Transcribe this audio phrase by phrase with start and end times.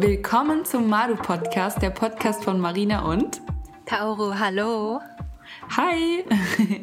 [0.00, 3.40] Willkommen zum Maru Podcast, der Podcast von Marina und
[3.84, 4.32] Kaoru.
[4.38, 5.00] Hallo.
[5.76, 6.24] Hi.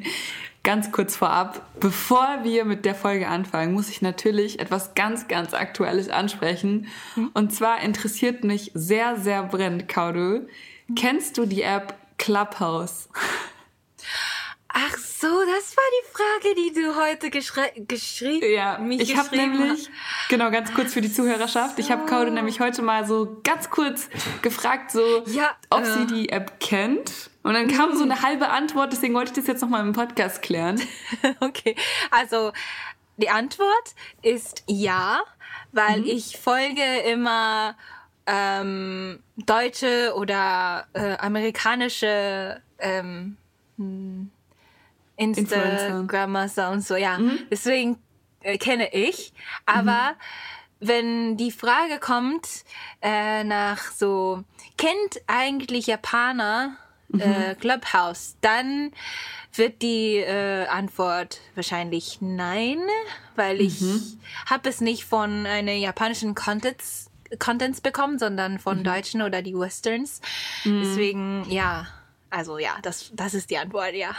[0.64, 5.54] Ganz kurz vorab, bevor wir mit der Folge anfangen, muss ich natürlich etwas ganz, ganz
[5.54, 6.88] Aktuelles ansprechen.
[7.14, 7.32] Hm?
[7.34, 10.42] Und zwar interessiert mich sehr, sehr brennend, Kaoru.
[10.42, 10.96] Hm?
[10.96, 13.08] Kennst du die App Clubhouse?
[14.68, 19.90] Ach so, das war die Frage, die du heute geschrieben Ja, mich ich habe nämlich,
[20.30, 21.82] genau, ganz kurz für die Zuhörerschaft, so.
[21.82, 24.10] ich habe Kaude nämlich heute mal so ganz kurz
[24.42, 25.86] gefragt, so, ja, ob äh.
[25.86, 27.30] sie die App kennt.
[27.44, 30.42] Und dann kam so eine halbe Antwort, deswegen wollte ich das jetzt nochmal im Podcast
[30.42, 30.82] klären.
[31.40, 31.76] okay,
[32.12, 32.52] also
[33.18, 35.22] die Antwort ist ja,
[35.72, 36.08] weil mhm.
[36.08, 37.78] ich folge immer
[38.26, 43.38] ähm, deutsche oder äh, amerikanische ähm,
[43.78, 44.32] hm,
[45.18, 47.18] Instagrammer und so, ja.
[47.18, 47.40] Mhm.
[47.50, 47.98] Deswegen
[48.42, 49.34] äh, kenne ich.
[49.66, 50.88] Aber mhm.
[50.88, 52.66] wenn die Frage kommt
[53.02, 54.44] äh, nach so,
[54.78, 56.78] kennt eigentlich Japaner
[57.10, 57.22] mhm.
[57.22, 58.92] äh, Clubhouse, dann
[59.54, 62.80] wird die äh, Antwort wahrscheinlich nein,
[63.36, 64.20] weil ich mhm.
[64.48, 68.84] habe es nicht von einer japanischen Contents, Contents bekommen, sondern von mhm.
[68.84, 70.22] deutschen oder die Westerns.
[70.64, 70.82] Mhm.
[70.82, 71.88] Deswegen, ja.
[72.36, 74.10] Also ja, das, das ist die Antwort, ja.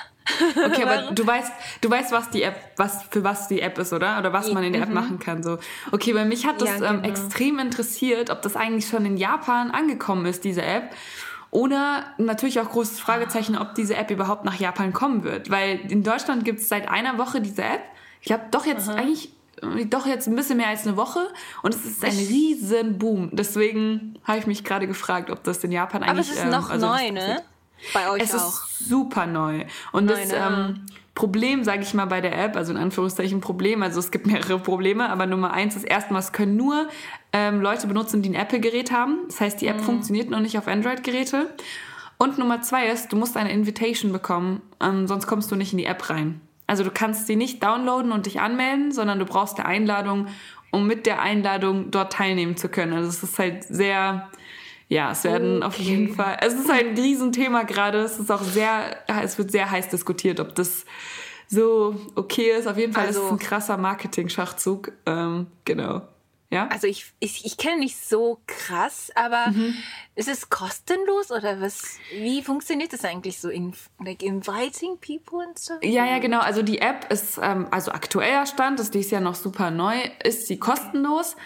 [0.56, 3.92] Okay, aber du weißt, du weißt, was die App, was für was die App ist,
[3.92, 4.18] oder?
[4.18, 4.94] Oder was man in der App mhm.
[4.94, 5.42] machen kann.
[5.42, 5.58] So.
[5.92, 6.94] Okay, weil mich hat das ja, ähm, genau.
[6.94, 10.94] ähm, extrem interessiert, ob das eigentlich schon in Japan angekommen ist, diese App.
[11.50, 15.50] Oder natürlich auch großes Fragezeichen, ob diese App überhaupt nach Japan kommen wird.
[15.50, 17.82] Weil in Deutschland gibt es seit einer Woche diese App.
[18.22, 18.96] Ich glaube doch jetzt Aha.
[18.96, 19.30] eigentlich
[19.90, 21.20] doch jetzt ein bisschen mehr als eine Woche
[21.62, 23.30] und es ist ein riesen Boom.
[23.32, 26.10] Deswegen habe ich mich gerade gefragt, ob das in Japan eigentlich.
[26.10, 27.42] Aber es ist noch ähm, also neu, ne?
[27.92, 28.48] Bei euch es auch.
[28.48, 29.64] ist super neu.
[29.92, 33.82] Und neu, das ähm, Problem, sage ich mal, bei der App, also in Anführungszeichen Problem,
[33.82, 36.88] also es gibt mehrere Probleme, aber Nummer eins ist erstmal, es können nur
[37.32, 39.20] ähm, Leute benutzen, die ein Apple-Gerät haben.
[39.26, 39.84] Das heißt, die App mhm.
[39.84, 41.50] funktioniert noch nicht auf Android-Geräte.
[42.18, 45.78] Und Nummer zwei ist, du musst eine Invitation bekommen, ähm, sonst kommst du nicht in
[45.78, 46.40] die App rein.
[46.66, 50.26] Also du kannst sie nicht downloaden und dich anmelden, sondern du brauchst eine Einladung,
[50.70, 52.92] um mit der Einladung dort teilnehmen zu können.
[52.92, 54.28] Also es ist halt sehr
[54.88, 55.66] ja, es werden okay.
[55.66, 57.98] auf jeden Fall, es ist ein Riesenthema gerade.
[57.98, 60.84] Es ist auch sehr, es wird sehr heiß diskutiert, ob das
[61.48, 62.66] so okay ist.
[62.66, 64.92] Auf jeden Fall also, ist es ein krasser Marketing-Schachzug.
[65.06, 66.02] Ähm, genau.
[66.50, 66.68] Ja?
[66.68, 69.74] Also ich, ich, ich kenne nicht so krass, aber mhm.
[70.14, 71.98] ist es kostenlos oder was?
[72.12, 73.48] Wie funktioniert das eigentlich so?
[73.48, 73.72] In,
[74.04, 75.78] like inviting people and stuff?
[75.82, 76.38] Ja, ja, genau.
[76.38, 80.46] Also die App ist, ähm, also aktueller Stand, ist dies Jahr noch super neu, ist
[80.46, 81.36] sie kostenlos.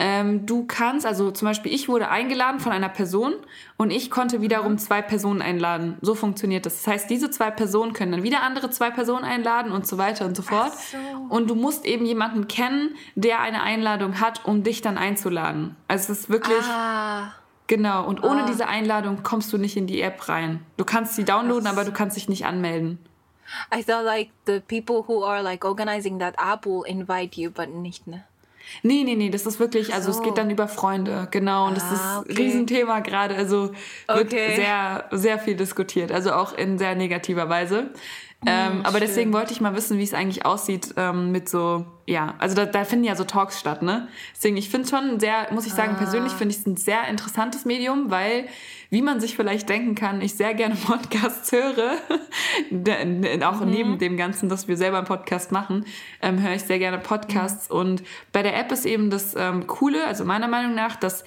[0.00, 3.34] Ähm, du kannst, also zum Beispiel, ich wurde eingeladen von einer Person
[3.76, 4.78] und ich konnte wiederum mhm.
[4.78, 5.98] zwei Personen einladen.
[6.00, 6.76] So funktioniert das.
[6.76, 10.24] Das heißt, diese zwei Personen können dann wieder andere zwei Personen einladen und so weiter
[10.24, 10.72] und so fort.
[10.72, 10.96] So.
[11.28, 15.74] Und du musst eben jemanden kennen, der eine Einladung hat, um dich dann einzuladen.
[15.88, 16.64] Also es ist wirklich.
[16.70, 17.32] Ah.
[17.66, 18.46] Genau, und ohne ah.
[18.46, 20.64] diese Einladung kommst du nicht in die App rein.
[20.76, 22.98] Du kannst sie downloaden, aber du kannst dich nicht anmelden.
[23.74, 27.68] I thought like the people who are like organizing that app will invite you, but
[27.68, 28.24] nicht, ne?
[28.82, 30.18] Nee, nee, nee, das ist wirklich, also so.
[30.18, 31.68] es geht dann über Freunde, genau.
[31.68, 32.30] Und das ah, ist okay.
[32.30, 33.34] ein Riesenthema gerade.
[33.34, 33.72] Also
[34.06, 34.56] wird okay.
[34.56, 36.12] sehr, sehr viel diskutiert.
[36.12, 37.90] Also auch in sehr negativer Weise.
[38.46, 41.86] Ähm, hm, aber deswegen wollte ich mal wissen, wie es eigentlich aussieht ähm, mit so,
[42.06, 44.06] ja, also da, da, finden ja so Talks statt, ne?
[44.32, 45.98] Deswegen, ich finde es schon sehr, muss ich sagen, ah.
[45.98, 48.46] persönlich finde ich es ein sehr interessantes Medium, weil,
[48.90, 51.94] wie man sich vielleicht denken kann, ich sehr gerne Podcasts höre.
[53.44, 53.70] auch mhm.
[53.70, 55.84] neben dem Ganzen, dass wir selber einen Podcast machen,
[56.22, 57.68] ähm, höre ich sehr gerne Podcasts.
[57.70, 57.76] Mhm.
[57.76, 61.24] Und bei der App ist eben das ähm, Coole, also meiner Meinung nach, dass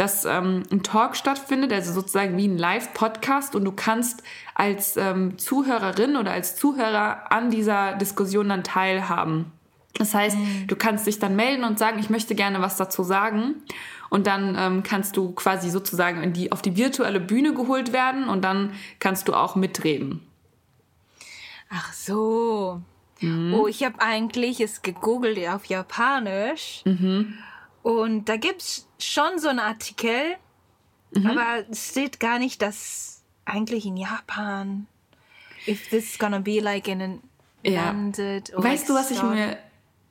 [0.00, 4.22] dass ähm, ein Talk stattfindet, also sozusagen wie ein Live-Podcast und du kannst
[4.54, 9.52] als ähm, Zuhörerin oder als Zuhörer an dieser Diskussion dann teilhaben.
[9.98, 10.66] Das heißt, mhm.
[10.68, 13.56] du kannst dich dann melden und sagen, ich möchte gerne was dazu sagen.
[14.08, 18.26] Und dann ähm, kannst du quasi sozusagen in die, auf die virtuelle Bühne geholt werden
[18.26, 20.26] und dann kannst du auch mitreden.
[21.68, 22.80] Ach so.
[23.20, 23.52] Mhm.
[23.52, 26.80] Oh, ich habe eigentlich es gegoogelt auf Japanisch.
[26.86, 27.34] Mhm.
[27.82, 30.36] Und da gibt es schon so einen Artikel,
[31.14, 31.26] mhm.
[31.26, 34.86] aber es steht gar nicht, dass eigentlich in Japan,
[35.66, 37.20] if this is gonna be like in an
[37.62, 37.86] ja.
[37.86, 38.52] landed.
[38.54, 39.58] Weißt du, was ich mir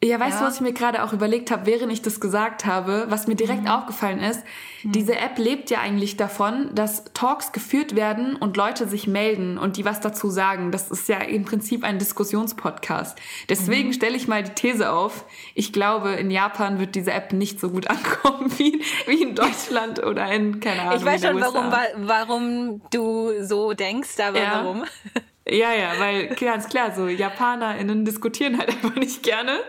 [0.01, 0.39] ja, weißt ja.
[0.39, 3.35] du, was ich mir gerade auch überlegt habe, während ich das gesagt habe, was mir
[3.35, 3.67] direkt mhm.
[3.67, 4.45] aufgefallen ist?
[4.83, 4.93] Mhm.
[4.93, 9.75] Diese App lebt ja eigentlich davon, dass Talks geführt werden und Leute sich melden und
[9.75, 10.71] die was dazu sagen.
[10.71, 13.19] Das ist ja im Prinzip ein Diskussionspodcast.
[13.49, 13.93] Deswegen mhm.
[13.93, 15.25] stelle ich mal die These auf.
[15.53, 20.01] Ich glaube, in Japan wird diese App nicht so gut ankommen wie, wie in Deutschland
[20.01, 20.97] oder in, keine Ahnung.
[20.97, 21.73] Ich weiß schon, warum,
[22.07, 24.63] warum du so denkst, aber ja.
[24.63, 24.85] warum?
[25.51, 29.59] Ja, ja, weil ganz klar, so JapanerInnen diskutieren halt einfach nicht gerne.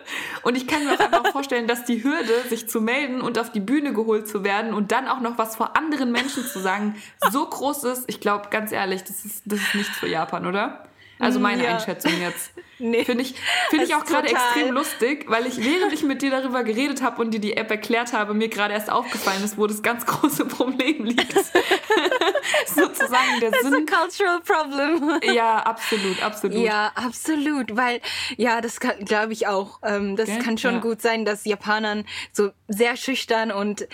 [0.42, 3.50] Und ich kann mir auch einfach vorstellen, dass die Hürde, sich zu melden und auf
[3.50, 6.96] die Bühne geholt zu werden und dann auch noch was vor anderen Menschen zu sagen,
[7.30, 8.04] so groß ist.
[8.08, 10.84] Ich glaube, ganz ehrlich, das ist, das ist nichts für Japan, oder?
[11.18, 11.74] Also meine ja.
[11.74, 12.52] Einschätzung jetzt.
[12.80, 13.04] Nee.
[13.04, 13.34] Finde ich,
[13.68, 17.20] find ich auch gerade extrem lustig, weil ich, während ich mit dir darüber geredet habe
[17.20, 20.46] und dir die App erklärt habe, mir gerade erst aufgefallen ist, wo das ganz große
[20.46, 21.32] Problem liegt.
[22.66, 23.86] Sozusagen der That's Sinn.
[23.88, 25.20] A cultural problem.
[25.34, 26.58] ja, absolut, absolut.
[26.58, 28.00] Ja, absolut, weil
[28.36, 29.80] ja, das glaube ich auch.
[29.82, 30.38] Ähm, das okay?
[30.38, 30.80] kann schon ja.
[30.80, 33.86] gut sein, dass Japanern so sehr schüchtern und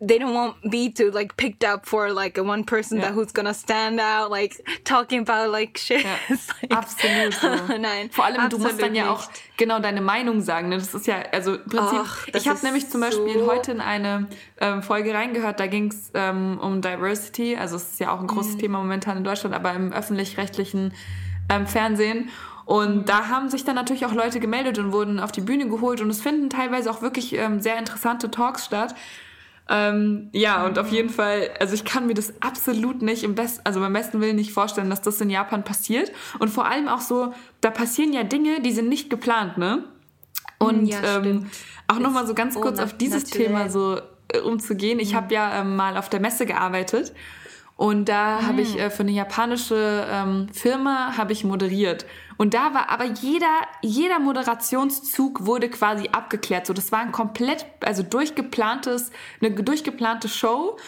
[0.00, 3.06] they don't want be to like picked up for like a one person yeah.
[3.06, 6.02] that who's gonna stand out like talking about like shit.
[6.02, 6.16] Ja,
[6.62, 7.34] like, absolut.
[7.34, 7.48] So.
[7.78, 8.10] Nein.
[8.10, 10.70] Vor allem du musst dann ja auch genau deine Meinung sagen.
[10.70, 10.78] Ne?
[10.78, 12.00] Das ist ja also im Prinzip.
[12.00, 15.60] Och, ich habe nämlich zum Beispiel so heute in eine ähm, Folge reingehört.
[15.60, 17.56] Da ging es ähm, um Diversity.
[17.56, 18.58] Also es ist ja auch ein großes mhm.
[18.58, 20.94] Thema momentan in Deutschland, aber im öffentlich-rechtlichen
[21.50, 22.30] ähm, Fernsehen.
[22.64, 26.00] Und da haben sich dann natürlich auch Leute gemeldet und wurden auf die Bühne geholt
[26.00, 28.94] und es finden teilweise auch wirklich ähm, sehr interessante Talks statt.
[29.72, 33.60] Ähm, ja, und auf jeden Fall, also ich kann mir das absolut nicht im besten,
[33.64, 36.10] also beim besten Willen nicht vorstellen, dass das in Japan passiert.
[36.40, 39.84] Und vor allem auch so, da passieren ja Dinge, die sind nicht geplant, ne?
[40.58, 41.46] Und ja, ähm,
[41.86, 43.46] auch nochmal so ganz kurz auf dieses natürlich.
[43.46, 44.98] Thema so äh, umzugehen.
[44.98, 45.16] Ich mhm.
[45.16, 47.12] habe ja ähm, mal auf der Messe gearbeitet
[47.76, 48.46] und da mhm.
[48.46, 52.04] habe ich äh, für eine japanische ähm, Firma habe ich moderiert.
[52.40, 53.52] Und da war aber jeder,
[53.82, 56.66] jeder Moderationszug wurde quasi abgeklärt.
[56.66, 59.10] So, das war ein komplett, also durchgeplantes,
[59.42, 60.78] eine durchgeplante Show.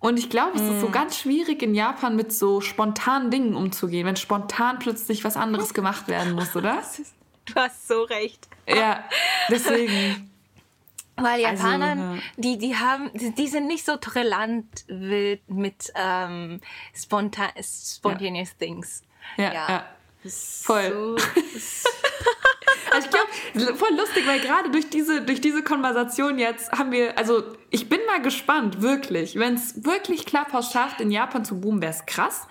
[0.00, 0.92] Und ich glaube, es ist so mm.
[0.92, 6.08] ganz schwierig in Japan mit so spontanen Dingen umzugehen, wenn spontan plötzlich was anderes gemacht
[6.08, 6.82] werden muss, oder?
[7.44, 8.48] Du hast so recht.
[8.68, 9.04] Ja,
[9.48, 10.28] deswegen.
[11.14, 12.22] Weil Japaner, also, ja.
[12.36, 16.60] die, die haben, die sind nicht so tolerant mit ähm,
[16.92, 18.66] spontan, spontaneous ja.
[18.66, 19.02] things.
[19.36, 19.95] Ja, ja.
[20.30, 20.90] Voll.
[20.90, 21.16] So,
[22.92, 27.16] also ich glaube, voll lustig, weil gerade durch diese, durch diese Konversation jetzt haben wir,
[27.18, 29.36] also ich bin mal gespannt, wirklich.
[29.36, 32.46] Wenn es wirklich Clubhouse schafft, in Japan zu boomen, wäre es krass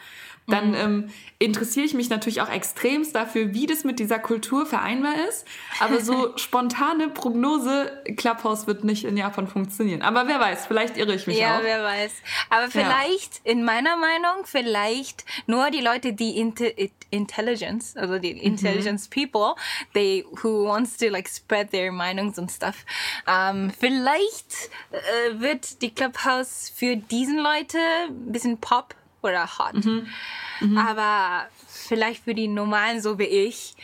[0.48, 0.76] dann mhm.
[0.76, 1.10] ähm,
[1.40, 5.46] interessiere ich mich natürlich auch extremst dafür, wie das mit dieser Kultur vereinbar ist.
[5.80, 10.02] Aber so spontane Prognose, Clubhouse wird nicht in Japan funktionieren.
[10.02, 11.60] Aber wer weiß, vielleicht irre ich mich ja, auch.
[11.60, 12.12] Ja, wer weiß.
[12.50, 13.52] Aber vielleicht, ja.
[13.52, 16.74] in meiner Meinung, vielleicht nur die Leute, die Inte
[17.10, 18.42] Intelligence, also die mhm.
[18.42, 19.22] Intelligence mhm.
[19.22, 19.56] people,
[19.94, 22.86] they who wants to like spread their Meinungs und stuff.
[23.28, 27.78] Um, vielleicht äh, wird die Clubhouse für diesen Leute
[28.10, 28.96] ein bisschen Pop
[29.26, 29.86] oder hot.
[29.86, 30.08] Mhm.
[30.62, 30.78] Mhm.
[30.78, 33.76] Aber vielleicht für die Normalen so wie ich,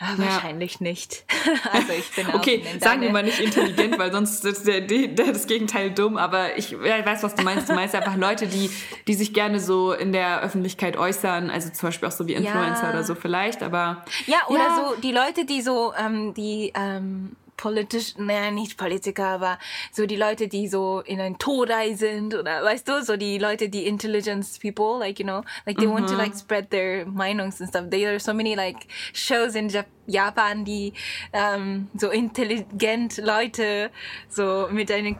[0.00, 1.24] ja, wahrscheinlich nicht.
[1.72, 5.46] also ich bin Okay, sagen wir mal nicht intelligent, weil sonst ist der, der, das
[5.46, 7.68] Gegenteil dumm, aber ich ja, weiß, was du meinst.
[7.68, 8.70] Du meinst einfach Leute, die,
[9.06, 12.84] die sich gerne so in der Öffentlichkeit äußern, also zum Beispiel auch so wie Influencer
[12.84, 12.90] ja.
[12.90, 14.04] oder so vielleicht, aber...
[14.26, 16.72] Ja, oder so die Leute, die so, ähm, die...
[16.74, 19.58] Ähm, politisch, naja, nicht Politiker, aber
[19.92, 23.68] so die Leute, die so in ein Todai sind oder weißt du, so die Leute,
[23.68, 25.94] die intelligence people, like, you know, like they mm -hmm.
[25.94, 27.84] want to like spread their Meinungs and stuff.
[27.88, 29.70] There are so many like shows in
[30.08, 30.92] Japan, die
[31.32, 33.90] um, so intelligent Leute
[34.28, 35.14] so mit einer,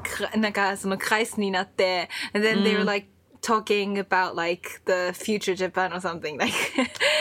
[0.76, 2.64] so einer Kreis ni natte, and then mm.
[2.64, 3.06] they were like
[3.42, 6.38] talking about like the future Japan or something.
[6.42, 6.76] Like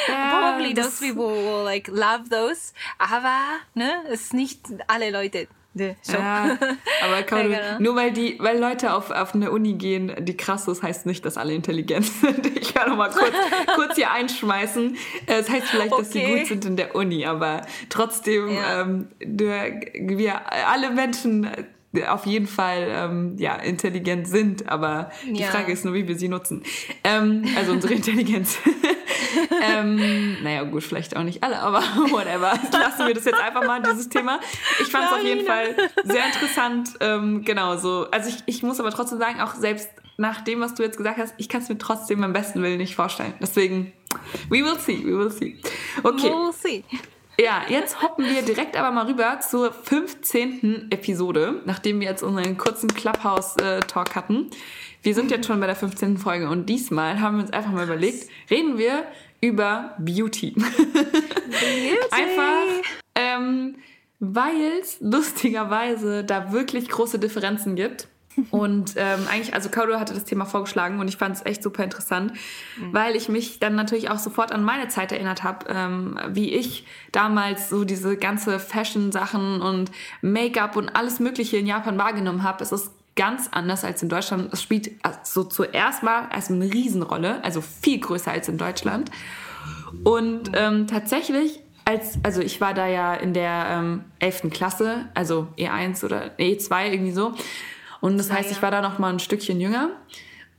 [0.07, 2.73] yeah, probably those people will like love those.
[2.99, 5.47] Aber ne, es nicht alle Leute.
[5.73, 6.57] Ja,
[7.01, 7.79] aber kaum, genau.
[7.79, 11.25] nur weil die, weil Leute auf, auf eine Uni gehen, die krass ist, heißt nicht,
[11.25, 12.45] dass alle intelligent sind.
[12.57, 13.33] Ich kann noch mal kurz,
[13.75, 14.97] kurz hier einschmeißen.
[15.27, 16.25] Es heißt vielleicht, dass okay.
[16.25, 18.81] sie gut sind in der Uni, aber trotzdem, ja.
[18.81, 21.49] ähm, wir alle Menschen
[22.07, 26.29] auf jeden Fall ähm, ja, intelligent sind, aber die Frage ist nur, wie wir sie
[26.29, 26.63] nutzen.
[27.03, 28.57] Ähm, also unsere Intelligenz.
[29.61, 31.79] ähm, naja, gut, vielleicht auch nicht alle, aber
[32.11, 32.53] whatever.
[32.71, 34.39] Lassen wir das jetzt einfach mal, dieses Thema.
[34.79, 36.91] Ich fand es auf jeden Fall sehr interessant.
[37.01, 38.07] Ähm, genau so.
[38.11, 41.17] Also ich, ich muss aber trotzdem sagen, auch selbst nach dem, was du jetzt gesagt
[41.17, 43.33] hast, ich kann es mir trotzdem beim besten Willen nicht vorstellen.
[43.41, 43.91] Deswegen,
[44.49, 45.57] we will see, we will see.
[46.03, 46.29] Okay.
[46.29, 46.83] We will see.
[47.39, 50.91] Ja, jetzt hoppen wir direkt aber mal rüber zur 15.
[50.91, 54.49] Episode, nachdem wir jetzt unseren kurzen Clubhouse-Talk hatten.
[55.01, 56.17] Wir sind jetzt schon bei der 15.
[56.17, 59.05] Folge und diesmal haben wir uns einfach mal überlegt, reden wir
[59.39, 60.51] über Beauty.
[60.51, 61.97] Beauty.
[62.11, 63.75] einfach, ähm,
[64.19, 68.07] weil es lustigerweise da wirklich große Differenzen gibt
[68.51, 71.83] und ähm, eigentlich, also Kaudo hatte das Thema vorgeschlagen und ich fand es echt super
[71.83, 72.33] interessant,
[72.77, 72.93] mhm.
[72.93, 76.85] weil ich mich dann natürlich auch sofort an meine Zeit erinnert habe, ähm, wie ich
[77.11, 82.63] damals so diese ganze Fashion-Sachen und Make-up und alles Mögliche in Japan wahrgenommen habe.
[82.63, 84.53] Es ist ganz anders als in Deutschland.
[84.53, 84.91] Es spielt
[85.23, 89.11] so zuerst mal als eine Riesenrolle, also viel größer als in Deutschland.
[90.03, 94.49] Und ähm, tatsächlich, als, also ich war da ja in der ähm, 11.
[94.51, 97.33] Klasse, also E1 oder E2 irgendwie so.
[98.01, 99.89] Und das heißt, ich war da noch mal ein Stückchen jünger.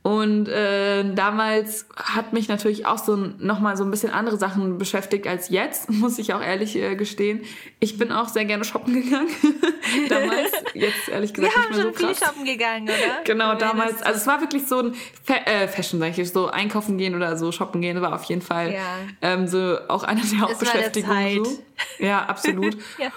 [0.03, 4.77] Und äh, damals hat mich natürlich auch so noch mal so ein bisschen andere Sachen
[4.77, 7.43] beschäftigt als jetzt, muss ich auch ehrlich äh, gestehen.
[7.79, 9.29] Ich bin auch sehr gerne shoppen gegangen.
[10.09, 11.99] damals, jetzt ehrlich gesagt Wir nicht mehr so krass.
[11.99, 13.23] Wir haben schon viel shoppen gegangen, oder?
[13.23, 14.01] Genau, damals.
[14.01, 17.37] Also es war wirklich so ein Fa äh, Fashion, sag ich, so einkaufen gehen oder
[17.37, 18.97] so shoppen gehen, war auf jeden Fall ja.
[19.21, 21.45] ähm, so auch eine der Hauptbeschäftigungen.
[21.45, 21.63] So.
[21.99, 22.77] Ja, absolut.
[22.97, 23.09] ja.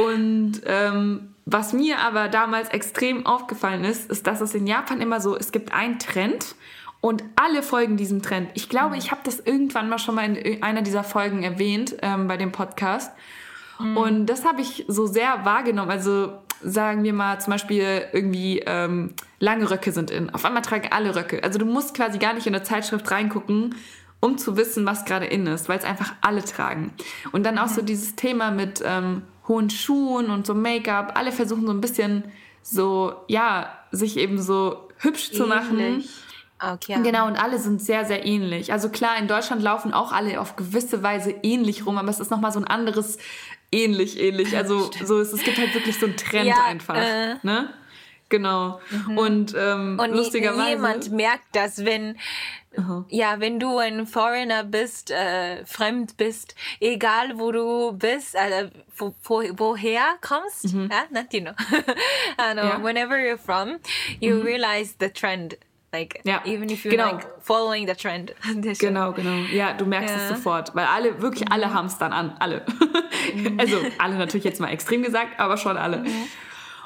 [0.00, 5.20] Und ähm, was mir aber damals extrem aufgefallen ist, ist, dass es in Japan immer
[5.20, 6.54] so, es gibt einen Trend
[7.00, 8.50] und alle folgen diesem Trend.
[8.54, 12.28] Ich glaube, ich habe das irgendwann mal schon mal in einer dieser Folgen erwähnt ähm,
[12.28, 13.12] bei dem Podcast.
[13.80, 13.96] Mhm.
[13.96, 15.90] Und das habe ich so sehr wahrgenommen.
[15.90, 16.32] Also
[16.62, 20.30] sagen wir mal zum Beispiel irgendwie ähm, lange Röcke sind in.
[20.30, 21.42] Auf einmal tragen alle Röcke.
[21.42, 23.74] Also du musst quasi gar nicht in eine Zeitschrift reingucken,
[24.20, 26.92] um zu wissen, was gerade in ist, weil es einfach alle tragen.
[27.32, 27.86] Und dann auch so mhm.
[27.86, 31.12] dieses Thema mit ähm, hohen Schuhen und so Make-up.
[31.16, 32.24] Alle versuchen so ein bisschen
[32.62, 35.38] so, ja, sich eben so hübsch ähnlich.
[35.38, 36.04] zu machen.
[36.60, 37.00] Okay.
[37.02, 38.72] Genau, und alle sind sehr, sehr ähnlich.
[38.72, 42.30] Also klar, in Deutschland laufen auch alle auf gewisse Weise ähnlich rum, aber es ist
[42.30, 43.18] nochmal so ein anderes
[43.72, 44.56] ähnlich, ähnlich.
[44.56, 46.94] Also so, es, es gibt halt wirklich so einen Trend ja, einfach.
[46.94, 47.34] Äh.
[47.42, 47.74] Ne?
[48.32, 48.80] Genau.
[48.90, 49.18] Mhm.
[49.18, 50.70] Und, ähm, und lustigerweise.
[50.70, 52.16] Jemand merkt das, wenn
[52.74, 53.04] Aha.
[53.10, 59.14] Ja, wenn du ein Foreigner bist, äh, fremd bist, egal wo du bist, äh, wo,
[59.24, 60.88] wo, woher kommst, mhm.
[60.90, 61.52] ja, not you know.
[62.54, 62.82] Know, yeah.
[62.82, 63.78] whenever you're from,
[64.20, 64.46] you mhm.
[64.46, 65.58] realize the trend.
[65.92, 66.40] Like, ja.
[66.46, 67.12] even if you're genau.
[67.12, 68.32] like following the trend.
[68.78, 69.44] genau, genau.
[69.52, 70.22] Ja, du merkst ja.
[70.22, 71.74] es sofort, weil alle, wirklich alle mhm.
[71.74, 72.64] haben es dann an, alle.
[73.34, 73.60] Mhm.
[73.60, 75.98] also alle natürlich jetzt mal extrem gesagt, aber schon alle.
[75.98, 76.28] Mhm.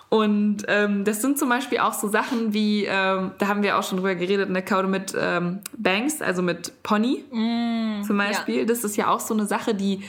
[0.09, 3.83] Und ähm, das sind zum Beispiel auch so Sachen wie, ähm, da haben wir auch
[3.83, 8.61] schon drüber geredet, eine Kaude mit ähm, Banks, also mit Pony mm, zum Beispiel.
[8.61, 8.65] Ja.
[8.65, 10.05] Das ist ja auch so eine Sache, die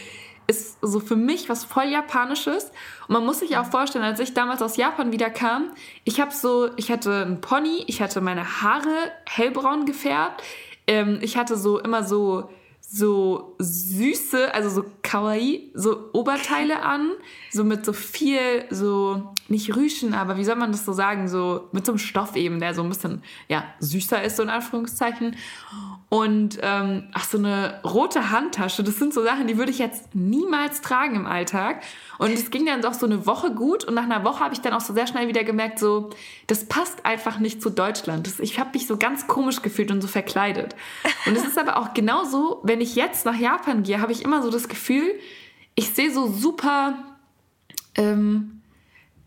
[0.46, 2.72] ist so für mich was voll Japanisches.
[3.08, 5.72] Und man muss sich auch vorstellen, als ich damals aus Japan wieder kam,
[6.04, 10.44] ich habe so, ich hatte einen Pony, ich hatte meine Haare hellbraun gefärbt,
[10.86, 12.50] ähm, ich hatte so immer so
[12.90, 17.12] so süße, also so kawaii, so Oberteile an,
[17.52, 21.68] so mit so viel, so nicht Rüschen, aber wie soll man das so sagen, so
[21.74, 25.36] mit so einem Stoff eben, der so ein bisschen, ja, süßer ist, so in Anführungszeichen.
[26.10, 30.16] Und ähm, ach, so eine rote Handtasche, das sind so Sachen, die würde ich jetzt
[30.16, 31.84] niemals tragen im Alltag.
[32.18, 34.62] Und es ging dann doch so eine Woche gut und nach einer Woche habe ich
[34.62, 36.10] dann auch so sehr schnell wieder gemerkt, so,
[36.48, 38.26] das passt einfach nicht zu Deutschland.
[38.26, 40.78] Das, ich habe mich so ganz komisch gefühlt und so verkleidet.
[41.26, 44.42] Und es ist aber auch genauso, wenn ich jetzt nach Japan gehe, habe ich immer
[44.42, 45.20] so das Gefühl,
[45.76, 46.96] ich sehe so super,
[47.96, 48.62] ähm,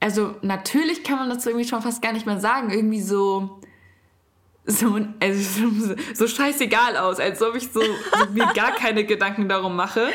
[0.01, 3.61] also natürlich kann man das irgendwie schon fast gar nicht mehr sagen, irgendwie so
[4.67, 5.63] so, also,
[6.15, 10.09] so scheißegal aus, als ob ich so, so mir gar keine Gedanken darum mache.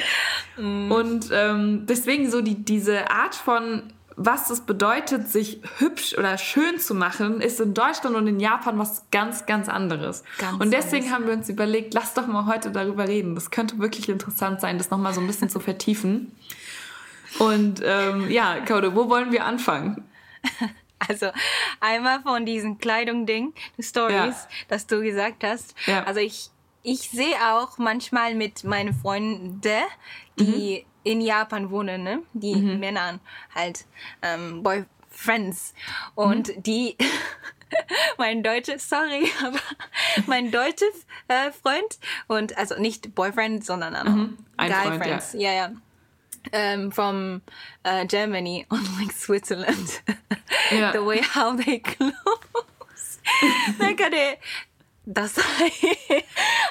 [0.57, 0.91] Mm.
[0.91, 6.79] Und ähm, deswegen so die, diese Art von, was es bedeutet, sich hübsch oder schön
[6.79, 10.23] zu machen, ist in Deutschland und in Japan was ganz, ganz anderes.
[10.37, 11.13] Ganz und deswegen anders.
[11.13, 13.35] haben wir uns überlegt, lass doch mal heute darüber reden.
[13.35, 16.31] Das könnte wirklich interessant sein, das nochmal so ein bisschen zu vertiefen.
[17.39, 20.05] Und ähm, ja, Kaude, wo wollen wir anfangen?
[21.07, 21.31] Also
[21.79, 24.47] einmal von diesen Kleidung-Ding, Stories, ja.
[24.67, 25.75] das du gesagt hast.
[25.85, 26.03] Ja.
[26.03, 26.49] Also ich,
[26.83, 29.61] ich sehe auch manchmal mit meinen Freunden,
[30.39, 31.11] die mhm.
[31.11, 32.23] in Japan wohnen, ne?
[32.33, 32.79] die mhm.
[32.79, 33.19] Männer
[33.53, 33.85] halt,
[34.21, 35.73] ähm, Boyfriends.
[36.15, 36.63] Und mhm.
[36.63, 36.97] die,
[38.17, 39.59] mein deutsches, sorry, aber
[40.27, 44.37] mein deutsches äh, Freund und also nicht Boyfriend, sondern mhm.
[44.57, 45.33] Guy Freund, Friends.
[45.33, 45.55] Ja, ja.
[45.55, 45.71] ja
[46.52, 47.42] um, from
[47.84, 50.00] uh, Germany on like Switzerland.
[50.72, 50.92] Yeah.
[50.92, 52.12] the way how they close.
[53.78, 54.38] なんかね、
[55.06, 55.72] ダサい。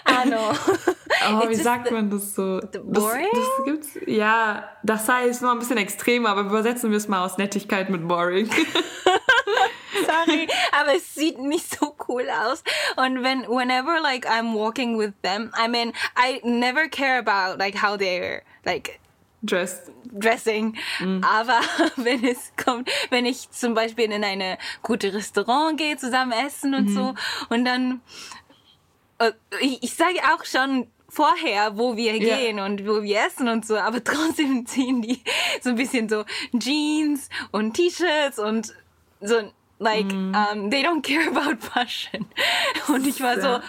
[0.05, 2.59] あの、oh, wie sagt man das so?
[2.83, 3.27] Boring?
[3.33, 7.23] Das, das gibt's, ja, Dasai ist nur ein bisschen extrem, aber übersetzen wir es mal
[7.23, 8.49] aus Nettigkeit mit boring.
[10.05, 12.63] Sorry, aber es sieht nicht so cool aus.
[12.95, 17.75] Und wenn, whenever like I'm walking with them, I mean, I never care about like
[17.75, 18.99] how they're like
[19.44, 19.92] Dressed.
[20.04, 20.76] Dressing.
[21.00, 21.22] Mm.
[21.22, 21.60] Aber
[21.96, 26.86] wenn es kommt, wenn ich zum Beispiel in eine gute Restaurant gehe, zusammen essen und
[26.86, 26.94] mm.
[26.94, 27.14] so,
[27.50, 28.00] und dann,
[29.18, 32.36] äh, ich, ich sage auch schon vorher, wo wir yeah.
[32.36, 35.22] gehen und wo wir essen und so, aber trotzdem ziehen die
[35.60, 36.24] so ein bisschen so
[36.58, 38.74] Jeans und T-Shirts und
[39.20, 40.34] so, like, mm.
[40.34, 42.26] um, they don't care about fashion.
[42.88, 43.60] Und ich war so,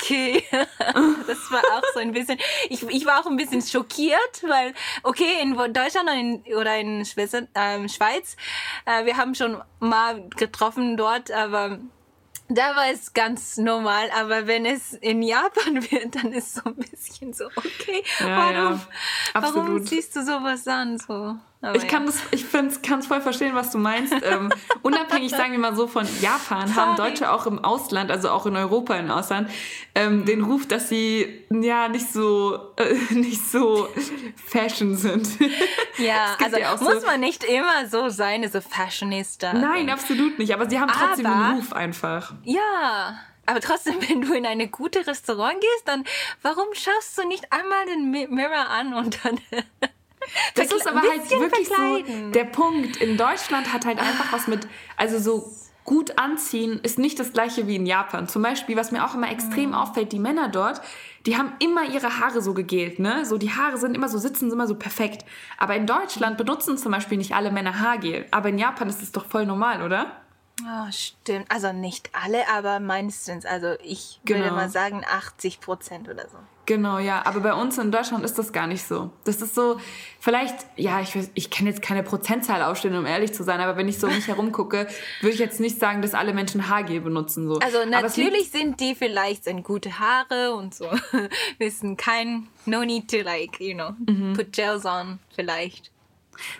[0.00, 0.42] okay.
[0.50, 2.38] das war auch so ein bisschen,
[2.68, 7.04] ich, ich war auch ein bisschen schockiert, weil, okay, in Deutschland oder in, oder in
[7.04, 8.36] Schweiz, ähm, Schweiz
[8.84, 11.78] äh, wir haben schon mal getroffen dort, aber
[12.48, 16.62] da war es ganz normal, aber wenn es in Japan wird, dann ist es so
[16.64, 18.80] ein bisschen so, okay, ja, warum,
[19.34, 20.98] ja, warum ziehst du sowas an?
[20.98, 21.36] So.
[21.66, 22.12] Aber ich kann ja.
[22.30, 24.14] ich kann es voll verstehen, was du meinst.
[24.22, 24.50] ähm,
[24.82, 26.78] unabhängig, sagen wir mal so, von Japan Sorry.
[26.78, 29.50] haben Deutsche auch im Ausland, also auch in Europa im Ausland,
[29.94, 33.88] ähm, den Ruf, dass sie ja nicht so äh, nicht so
[34.46, 35.28] Fashion sind.
[35.98, 39.52] Ja, also ja muss so, man nicht immer so sein, so Fashionista.
[39.52, 40.52] Nein, absolut nicht.
[40.54, 42.34] Aber sie haben trotzdem aber, den Ruf einfach.
[42.44, 43.18] Ja.
[43.46, 46.04] Aber trotzdem, wenn du in eine gute Restaurant gehst, dann
[46.42, 49.40] warum schaust du nicht einmal den Mirror an und dann
[50.54, 52.96] Das ist aber halt wirklich so der Punkt.
[52.96, 54.66] In Deutschland hat halt einfach was mit,
[54.96, 55.52] also so
[55.86, 58.28] gut anziehen ist nicht das gleiche wie in Japan.
[58.28, 59.74] Zum Beispiel, was mir auch immer extrem mhm.
[59.74, 60.82] auffällt, die Männer dort,
[61.24, 63.24] die haben immer ihre Haare so gegelt, ne?
[63.24, 65.24] So die Haare sind immer so, sitzen immer so perfekt.
[65.58, 68.26] Aber in Deutschland benutzen zum Beispiel nicht alle Männer Haargel.
[68.32, 70.25] Aber in Japan ist es doch voll normal, oder?
[70.62, 71.46] Oh, stimmt.
[71.50, 73.44] Also nicht alle, aber meistens.
[73.44, 74.40] Also ich genau.
[74.40, 76.38] würde mal sagen 80 Prozent oder so.
[76.64, 77.24] Genau, ja.
[77.26, 79.10] Aber bei uns in Deutschland ist das gar nicht so.
[79.24, 79.78] Das ist so,
[80.18, 83.86] vielleicht, ja, ich, ich kann jetzt keine Prozentzahl aufstellen, um ehrlich zu sein, aber wenn
[83.86, 84.88] ich so um mich herum gucke,
[85.20, 87.46] würde ich jetzt nicht sagen, dass alle Menschen Haargel benutzen.
[87.46, 87.58] So.
[87.58, 90.86] Also natürlich sind die vielleicht sind gute Haare und so.
[91.58, 94.32] Wissen kein, no need to like, you know, mhm.
[94.32, 95.92] put gels on vielleicht.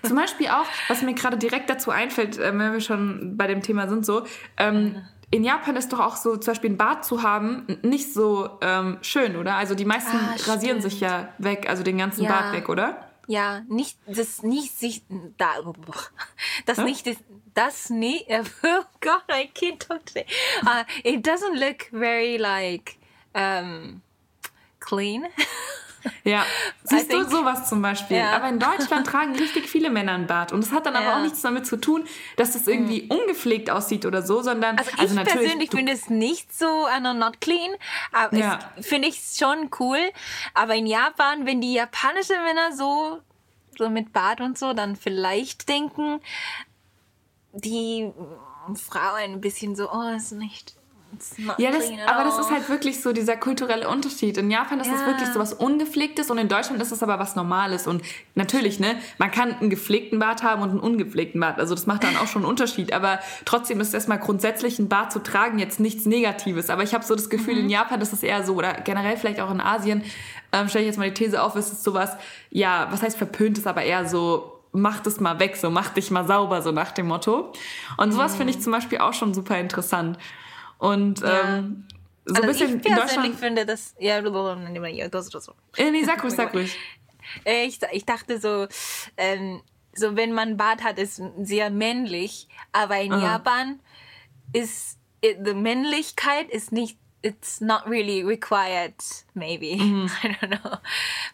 [0.03, 3.63] Zum Beispiel auch, was mir gerade direkt dazu einfällt, äh, wenn wir schon bei dem
[3.63, 4.25] Thema sind, so,
[4.57, 8.59] ähm, in Japan ist doch auch so, zum Beispiel ein Bart zu haben, nicht so
[8.61, 9.57] ähm, schön, oder?
[9.57, 12.31] Also die meisten ah, rasieren sich ja weg, also den ganzen ja.
[12.31, 13.11] Bart weg, oder?
[13.27, 15.03] Ja, nicht, das nicht sich,
[15.37, 15.49] da,
[16.65, 16.85] das ja?
[16.85, 17.17] nicht, das,
[17.55, 20.27] das nicht, oh God, I can't talk today.
[20.63, 22.97] Uh, it doesn't look very like,
[23.35, 24.03] um,
[24.79, 25.27] clean.
[26.25, 26.45] Ja,
[26.85, 28.19] siehst du sowas zum Beispiel.
[28.19, 28.33] Ja.
[28.33, 30.53] Aber in Deutschland tragen richtig viele Männer einen Bart.
[30.53, 31.01] Und das hat dann ja.
[31.01, 32.05] aber auch nichts damit zu tun,
[32.37, 33.11] dass das irgendwie mhm.
[33.11, 34.79] ungepflegt aussieht oder so, sondern.
[34.79, 37.75] Also, also ich persönlich finde es nicht so, uh, not clean.
[38.13, 38.59] Aber ja.
[38.81, 39.99] finde ich schon cool.
[40.55, 43.21] Aber in Japan, wenn die japanischen Männer so,
[43.79, 46.21] so mit Bart und so, dann vielleicht denken
[47.53, 48.13] die
[48.75, 50.76] Frauen ein bisschen so, oh, ist nicht
[51.59, 54.37] ja, das, aber das ist halt wirklich so dieser kulturelle Unterschied.
[54.37, 54.95] In Japan ist ja.
[54.95, 57.87] das wirklich so was Ungepflegtes und in Deutschland ist es aber was Normales.
[57.87, 58.03] Und
[58.35, 61.59] natürlich, ne, man kann einen gepflegten Bart haben und einen ungepflegten Bart.
[61.59, 62.93] Also das macht dann auch schon einen Unterschied.
[62.93, 66.71] Aber trotzdem ist erstmal grundsätzlich ein Bart zu tragen jetzt nichts Negatives.
[66.71, 67.61] Aber ich habe so das Gefühl, mhm.
[67.61, 70.03] in Japan ist es eher so, oder generell vielleicht auch in Asien,
[70.53, 72.17] ähm, stelle ich jetzt mal die These auf, ist es sowas,
[72.51, 76.11] ja, was heißt verpönt ist, aber eher so mach das mal weg, so mach dich
[76.11, 77.53] mal sauber, so nach dem Motto.
[77.97, 78.39] Und sowas mhm.
[78.39, 80.19] finde ich zum Beispiel auch schon super interessant.
[80.79, 81.59] Und ja.
[81.59, 81.87] ähm,
[82.25, 83.95] so also ein bisschen ich persönlich finde das.
[83.99, 84.21] Ja,
[85.09, 85.53] das oder so.
[85.77, 86.77] Äh, nee, sag ruhig, sag ruhig.
[87.45, 88.69] Ich, ich dachte so,
[89.17, 89.61] ähm,
[89.93, 93.33] so wenn man Bart hat, ist sehr männlich, aber in Aha.
[93.33, 93.81] Japan
[94.53, 98.96] ist die Männlichkeit ist nicht it's not really required
[99.36, 100.10] maybe mm.
[100.24, 100.78] i don't know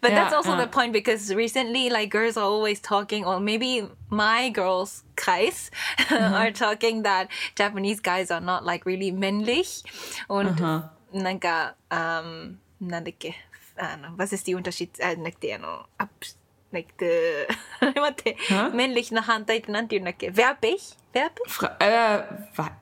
[0.01, 0.65] but yeah, that's also yeah.
[0.65, 6.33] the point because recently like girls are always talking or maybe my girls kreis mm-hmm.
[6.33, 9.83] are talking that japanese guys are not like really männlich
[10.27, 10.89] und uh-huh.
[11.13, 13.35] なんか、um, なんだっけ
[13.77, 15.85] あの、was ist die Unterschied, あ、なくて、あの、
[16.71, 17.47] like the
[17.99, 18.37] 待って、
[18.73, 20.95] männlich の反対ってなんて言うんだっけ werblich?
[21.13, 21.47] Werblich?
[21.47, 22.23] Fra äh,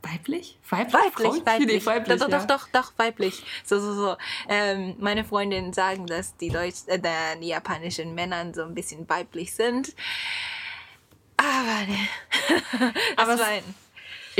[0.02, 0.58] weiblich?
[0.70, 0.94] Weiblich?
[0.94, 1.86] Weiblich, weiblich.
[1.86, 2.40] weiblich doch, ja.
[2.40, 3.44] doch, doch, doch, weiblich.
[3.64, 4.18] So, so, so.
[4.50, 7.00] Ähm, meine Freundinnen sagen, dass die, Deutsch, äh,
[7.40, 9.96] die japanischen Männer so ein bisschen weiblich sind.
[11.38, 12.10] Aber ne.
[13.16, 13.42] Aber es,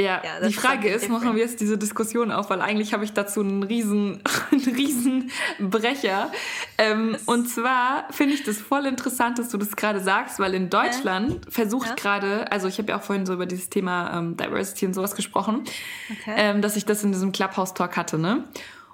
[0.01, 3.13] ja, ja die Frage ist, machen wir jetzt diese Diskussion auf, weil eigentlich habe ich
[3.13, 6.31] dazu einen riesen, einen riesen Brecher.
[6.79, 10.71] Ähm, und zwar finde ich das voll interessant, dass du das gerade sagst, weil in
[10.71, 11.51] Deutschland ja.
[11.51, 11.95] versucht ja.
[11.95, 15.15] gerade, also ich habe ja auch vorhin so über dieses Thema ähm, Diversity und sowas
[15.15, 15.65] gesprochen,
[16.11, 16.35] okay.
[16.37, 18.45] ähm, dass ich das in diesem Clubhouse-Talk hatte, ne?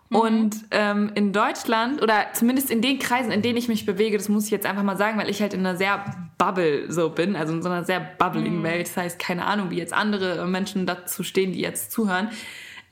[0.09, 0.17] Mhm.
[0.17, 4.29] Und ähm, in Deutschland oder zumindest in den Kreisen, in denen ich mich bewege, das
[4.29, 6.05] muss ich jetzt einfach mal sagen, weil ich halt in einer sehr
[6.39, 8.63] Bubble so bin, also in so einer sehr bubbling mhm.
[8.63, 8.87] Welt.
[8.87, 12.31] Das heißt, keine Ahnung, wie jetzt andere Menschen dazu stehen, die jetzt zuhören.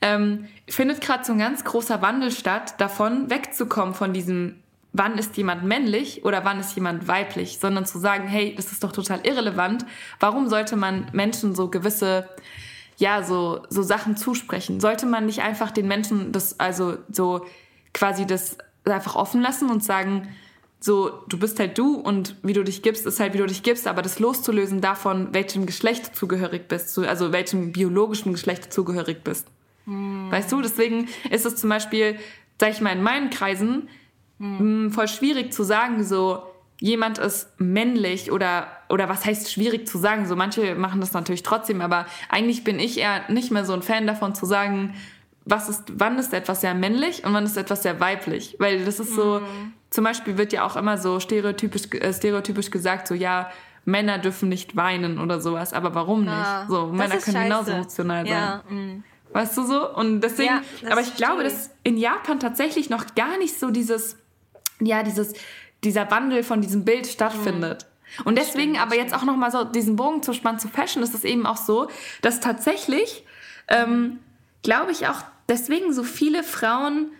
[0.01, 4.55] Ähm, findet gerade so ein ganz großer Wandel statt, davon wegzukommen von diesem,
[4.91, 8.83] wann ist jemand männlich oder wann ist jemand weiblich, sondern zu sagen, hey, das ist
[8.83, 9.85] doch total irrelevant.
[10.19, 12.29] Warum sollte man Menschen so gewisse
[12.97, 14.79] ja, so, so Sachen zusprechen?
[14.79, 17.45] Sollte man nicht einfach den Menschen das, also so
[17.93, 20.27] quasi das einfach offen lassen und sagen,
[20.79, 23.63] so, du bist halt du und wie du dich gibst, ist halt wie du dich
[23.63, 28.69] gibst, aber das loszulösen davon, welchem Geschlecht du zugehörig bist, also welchem biologischen Geschlecht du
[28.69, 29.47] zugehörig bist.
[29.85, 30.29] Hm.
[30.29, 32.17] Weißt du, deswegen ist es zum Beispiel,
[32.59, 33.89] sag ich mal, in meinen Kreisen
[34.39, 34.91] hm.
[34.91, 36.43] voll schwierig zu sagen, so,
[36.79, 41.43] jemand ist männlich oder, oder was heißt schwierig zu sagen, so manche machen das natürlich
[41.43, 44.93] trotzdem, aber eigentlich bin ich eher nicht mehr so ein Fan davon zu sagen,
[45.45, 48.55] was ist, wann ist etwas sehr männlich und wann ist etwas sehr weiblich.
[48.59, 49.73] Weil das ist so, mhm.
[49.91, 53.51] zum Beispiel wird ja auch immer so stereotypisch, äh, stereotypisch gesagt, so ja,
[53.85, 56.33] Männer dürfen nicht weinen oder sowas, aber warum nicht?
[56.33, 57.43] Ah, so, Männer können scheiße.
[57.43, 58.33] genauso emotional sein.
[58.33, 59.03] Ja, mm.
[59.31, 59.93] Weißt du so?
[59.93, 64.17] Und deswegen, ja, aber ich glaube, dass in Japan tatsächlich noch gar nicht so dieses,
[64.79, 65.33] ja, dieses,
[65.85, 67.85] dieser Wandel von diesem Bild stattfindet.
[67.85, 68.27] Mm.
[68.27, 71.13] Und deswegen stimmt, aber jetzt auch nochmal so diesen Bogen zu spannen zu Fashion, ist
[71.13, 71.89] es eben auch so,
[72.21, 73.25] dass tatsächlich,
[73.67, 74.19] ähm,
[74.63, 77.11] glaube ich auch deswegen so viele Frauen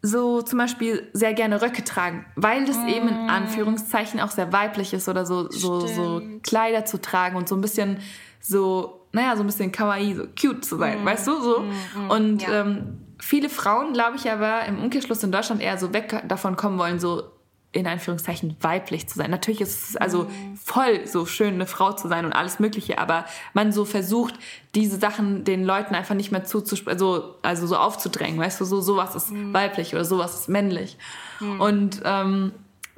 [0.00, 2.88] so zum Beispiel sehr gerne Röcke tragen, weil das mm.
[2.88, 3.30] eben in mm.
[3.30, 7.60] Anführungszeichen auch sehr weiblich ist oder so, so, so Kleider zu tragen und so ein
[7.60, 7.98] bisschen
[8.40, 11.06] so, naja, so ein bisschen kawaii, so cute zu sein, mm.
[11.06, 11.40] weißt du?
[11.40, 11.60] So.
[11.60, 12.60] Mm und ja.
[12.60, 16.78] ähm, viele Frauen, glaube ich, aber im Umkehrschluss in Deutschland eher so weg davon kommen
[16.78, 17.24] wollen, so
[17.72, 19.30] in Anführungszeichen weiblich zu sein.
[19.30, 20.56] Natürlich ist es also mhm.
[20.56, 24.34] voll so schön, eine Frau zu sein und alles Mögliche, aber man so versucht,
[24.74, 28.80] diese Sachen den Leuten einfach nicht mehr zuzusprechen, also, also so aufzudrängen, weißt du, so
[28.80, 29.52] sowas ist mhm.
[29.52, 30.96] weiblich oder sowas ist männlich.
[31.40, 31.60] Mhm.
[31.60, 32.52] Und ähm,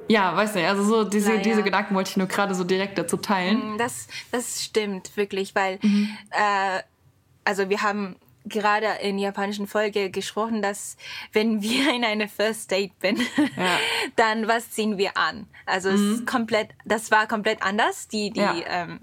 [0.07, 1.41] ja, weißt du, also so diese, naja.
[1.41, 3.73] diese Gedanken wollte ich nur gerade so direkt dazu teilen.
[3.73, 6.09] Mhm, das, das stimmt wirklich, weil mhm.
[6.31, 6.81] äh,
[7.43, 10.97] also wir haben gerade in japanischen Folge gesprochen, dass
[11.31, 13.77] wenn wir in eine First Date bin, ja.
[14.15, 15.47] dann was ziehen wir an?
[15.65, 16.25] Also mhm.
[16.25, 18.07] komplett, das war komplett anders.
[18.07, 18.55] Die die ja.
[18.67, 18.99] ähm,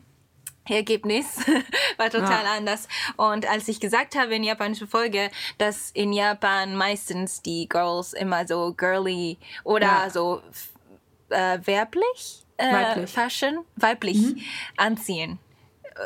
[0.68, 1.38] Ergebnis
[1.96, 2.56] war total ja.
[2.56, 2.88] anders.
[3.16, 8.46] Und als ich gesagt habe in japanischer Folge, dass in Japan meistens die Girls immer
[8.46, 10.42] so girly oder so
[11.30, 13.10] äh, werblich, äh, weiblich.
[13.10, 14.40] Fashion, weiblich mhm.
[14.76, 15.38] anziehen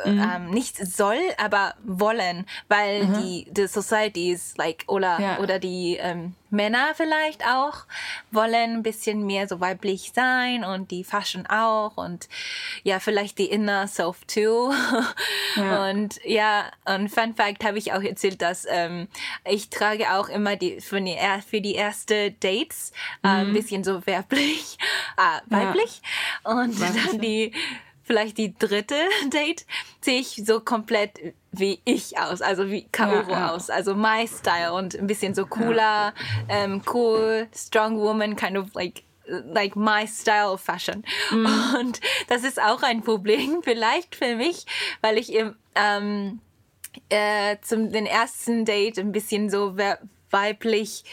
[0.05, 0.21] mhm.
[0.21, 3.21] ähm, nicht soll, aber wollen, weil mhm.
[3.21, 5.39] die, die Societies, like, oder, ja.
[5.39, 7.85] oder die ähm, Männer vielleicht auch,
[8.31, 12.29] wollen ein bisschen mehr so weiblich sein und die Fashion auch und
[12.83, 14.71] ja, vielleicht die Inner Self too.
[15.55, 15.89] Ja.
[15.89, 19.07] Und ja, und Fun Fact habe ich auch erzählt, dass ähm,
[19.45, 21.15] ich trage auch immer die für die,
[21.47, 22.91] für die erste Dates
[23.23, 23.49] äh, mhm.
[23.49, 24.79] ein bisschen so werblich,
[25.17, 26.01] äh, weiblich
[26.43, 26.51] ja.
[26.53, 27.51] und dann die
[28.13, 28.95] vielleicht die dritte
[29.33, 29.65] Date,
[30.01, 31.19] sehe ich so komplett
[31.51, 33.51] wie ich aus, also wie Kaoru ja, ja.
[33.51, 36.13] aus, also my style und ein bisschen so cooler, ja.
[36.47, 41.03] ähm, cool, strong woman, kind of like like my style of fashion.
[41.31, 41.45] Mm.
[41.79, 44.65] Und das ist auch ein Problem vielleicht für mich,
[45.01, 46.39] weil ich im ähm,
[47.09, 49.75] äh, zum den ersten Date ein bisschen so
[50.29, 51.03] weiblich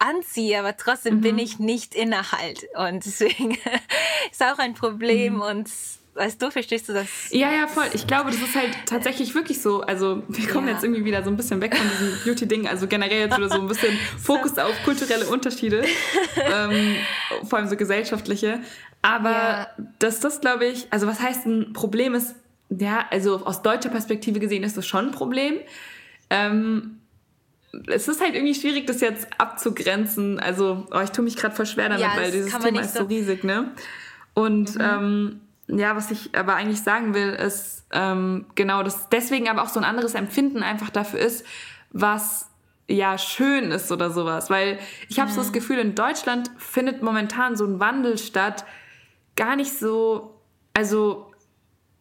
[0.00, 1.20] anziehe, aber trotzdem mhm.
[1.20, 3.52] bin ich nicht Inhalt und deswegen
[4.32, 5.42] ist auch ein Problem mhm.
[5.42, 5.70] und
[6.14, 7.06] Weißt du, verstehst du das?
[7.30, 7.86] Ja, ja, voll.
[7.92, 9.82] Ich glaube, das ist halt tatsächlich wirklich so.
[9.82, 10.74] Also, wir kommen ja.
[10.74, 12.66] jetzt irgendwie wieder so ein bisschen weg von diesem Beauty-Ding.
[12.66, 15.84] Also, generell jetzt wieder so ein bisschen Fokus auf kulturelle Unterschiede.
[16.36, 16.96] ähm,
[17.48, 18.60] vor allem so gesellschaftliche.
[19.02, 19.68] Aber ja.
[20.00, 22.34] dass das, glaube ich, also, was heißt ein Problem ist,
[22.70, 25.58] ja, also aus deutscher Perspektive gesehen ist das schon ein Problem.
[26.28, 27.00] Ähm,
[27.86, 30.40] es ist halt irgendwie schwierig, das jetzt abzugrenzen.
[30.40, 33.04] Also, oh, ich tue mich gerade voll schwer damit, ja, weil dieses Thema ist so
[33.04, 33.72] riesig, ne?
[34.34, 34.80] Und mhm.
[34.80, 35.40] ähm,
[35.76, 39.80] ja, was ich aber eigentlich sagen will, ist ähm, genau, dass deswegen aber auch so
[39.80, 41.44] ein anderes Empfinden einfach dafür ist,
[41.90, 42.48] was
[42.88, 44.50] ja schön ist oder sowas.
[44.50, 44.78] Weil
[45.08, 45.34] ich habe mhm.
[45.34, 45.54] so das mhm.
[45.54, 48.64] Gefühl, in Deutschland findet momentan so ein Wandel statt,
[49.36, 50.40] gar nicht so,
[50.74, 51.30] also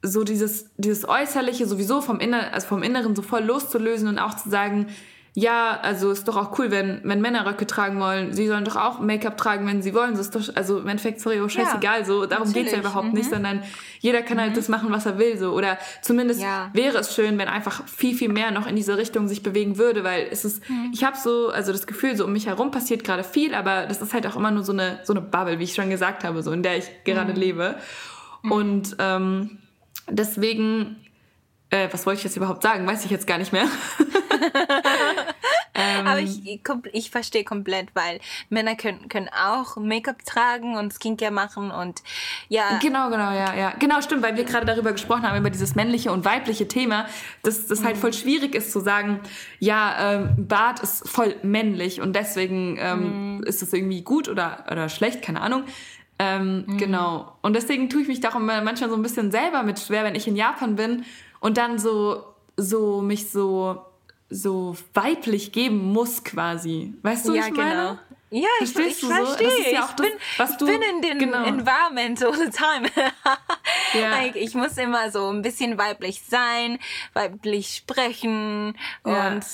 [0.02, 4.36] so dieses, dieses Äußerliche sowieso vom, Inner, also vom Inneren so voll loszulösen und auch
[4.36, 4.88] zu sagen,
[5.34, 8.34] ja, also ist doch auch cool, wenn, wenn Männer Röcke tragen wollen.
[8.34, 10.12] Sie sollen doch auch Make-up tragen, wenn sie wollen.
[10.12, 12.00] Das ist doch, also im Endeffekt, sorry, oh, scheißegal.
[12.00, 13.14] Ja, so, darum geht es ja überhaupt mhm.
[13.14, 13.62] nicht, sondern
[14.00, 14.54] jeder kann halt mhm.
[14.54, 15.38] halt das machen, was er will.
[15.38, 15.54] So.
[15.54, 16.72] Oder zumindest ja.
[16.74, 20.04] wäre es schön, wenn einfach viel, viel mehr noch in diese Richtung sich bewegen würde,
[20.04, 20.92] weil es ist, mhm.
[20.94, 24.02] ich habe so, also das Gefühl, so um mich herum passiert gerade viel, aber das
[24.02, 26.42] ist halt auch immer nur so eine, so eine Bubble, wie ich schon gesagt habe,
[26.42, 27.40] so in der ich gerade mhm.
[27.40, 27.76] lebe.
[28.42, 28.52] Mhm.
[28.52, 29.60] Und ähm,
[30.10, 30.98] deswegen
[31.72, 32.88] äh, was wollte ich jetzt überhaupt sagen?
[32.88, 33.66] Weiß ich jetzt gar nicht mehr.
[35.76, 36.60] ähm, Aber ich,
[36.92, 42.02] ich verstehe komplett, weil Männer können, können auch Make-up tragen und Skincare machen und
[42.48, 42.80] ja.
[42.82, 43.74] Genau, genau, ja, ja.
[43.78, 47.06] Genau, stimmt, weil wir gerade darüber gesprochen haben, über dieses männliche und weibliche Thema,
[47.44, 48.02] dass das halt mhm.
[48.02, 49.20] voll schwierig ist zu sagen,
[49.60, 53.44] ja, ähm, Bart ist voll männlich und deswegen ähm, mhm.
[53.44, 55.66] ist es irgendwie gut oder, oder schlecht, keine Ahnung.
[56.18, 56.78] Ähm, mhm.
[56.78, 57.38] Genau.
[57.42, 60.28] Und deswegen tue ich mich darum manchmal so ein bisschen selber mit schwer, wenn ich
[60.28, 61.06] in Japan bin
[61.40, 62.24] und dann so,
[62.58, 63.86] so mich so,
[64.30, 66.94] so weiblich geben muss quasi.
[67.02, 67.70] Weißt du, ja, ich meine?
[67.72, 68.00] Genau.
[68.32, 69.50] Ja, ich, ich, ich verstehe.
[69.50, 69.72] So?
[69.72, 71.44] Ja ich, bin, du, ich bin in dem genau.
[71.46, 72.88] Environment all the time.
[74.00, 74.10] ja.
[74.12, 76.78] like, ich muss immer so ein bisschen weiblich sein,
[77.14, 79.30] weiblich sprechen ja.
[79.30, 79.46] und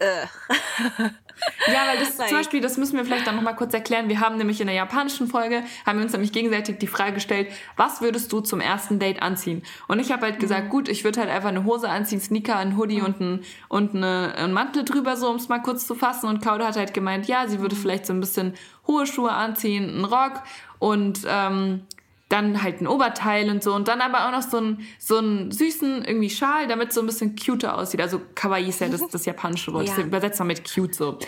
[1.66, 2.28] ja, weil das like.
[2.28, 4.08] zum Beispiel, das müssen wir vielleicht dann nochmal kurz erklären.
[4.08, 7.48] Wir haben nämlich in der japanischen Folge, haben wir uns nämlich gegenseitig die Frage gestellt,
[7.76, 9.62] was würdest du zum ersten Date anziehen?
[9.88, 10.40] Und ich habe halt mhm.
[10.40, 13.04] gesagt, gut, ich würde halt einfach eine Hose anziehen, Sneaker, ein Hoodie mhm.
[13.04, 16.28] und, ein, und eine, einen Mantel drüber, so um es mal kurz zu fassen.
[16.28, 17.80] Und Kaude hat halt gemeint, ja, sie würde mhm.
[17.80, 18.54] vielleicht so ein bisschen
[18.86, 20.42] hohe Schuhe anziehen, einen Rock
[20.78, 21.82] und ähm,
[22.30, 25.50] dann halt ein Oberteil und so und dann aber auch noch so einen so einen
[25.50, 28.00] süßen irgendwie Schal, damit es so ein bisschen cuter aussieht.
[28.00, 29.96] Also kawaii ist ja das, das japanische Wort, ja.
[29.96, 31.18] das übersetzt man mit cute so.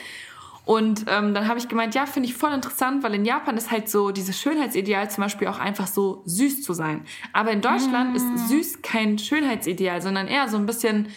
[0.64, 3.72] Und ähm, dann habe ich gemeint, ja, finde ich voll interessant, weil in Japan ist
[3.72, 7.04] halt so dieses Schönheitsideal zum Beispiel auch einfach so süß zu sein.
[7.32, 8.16] Aber in Deutschland mm.
[8.16, 11.08] ist süß kein Schönheitsideal, sondern eher so ein bisschen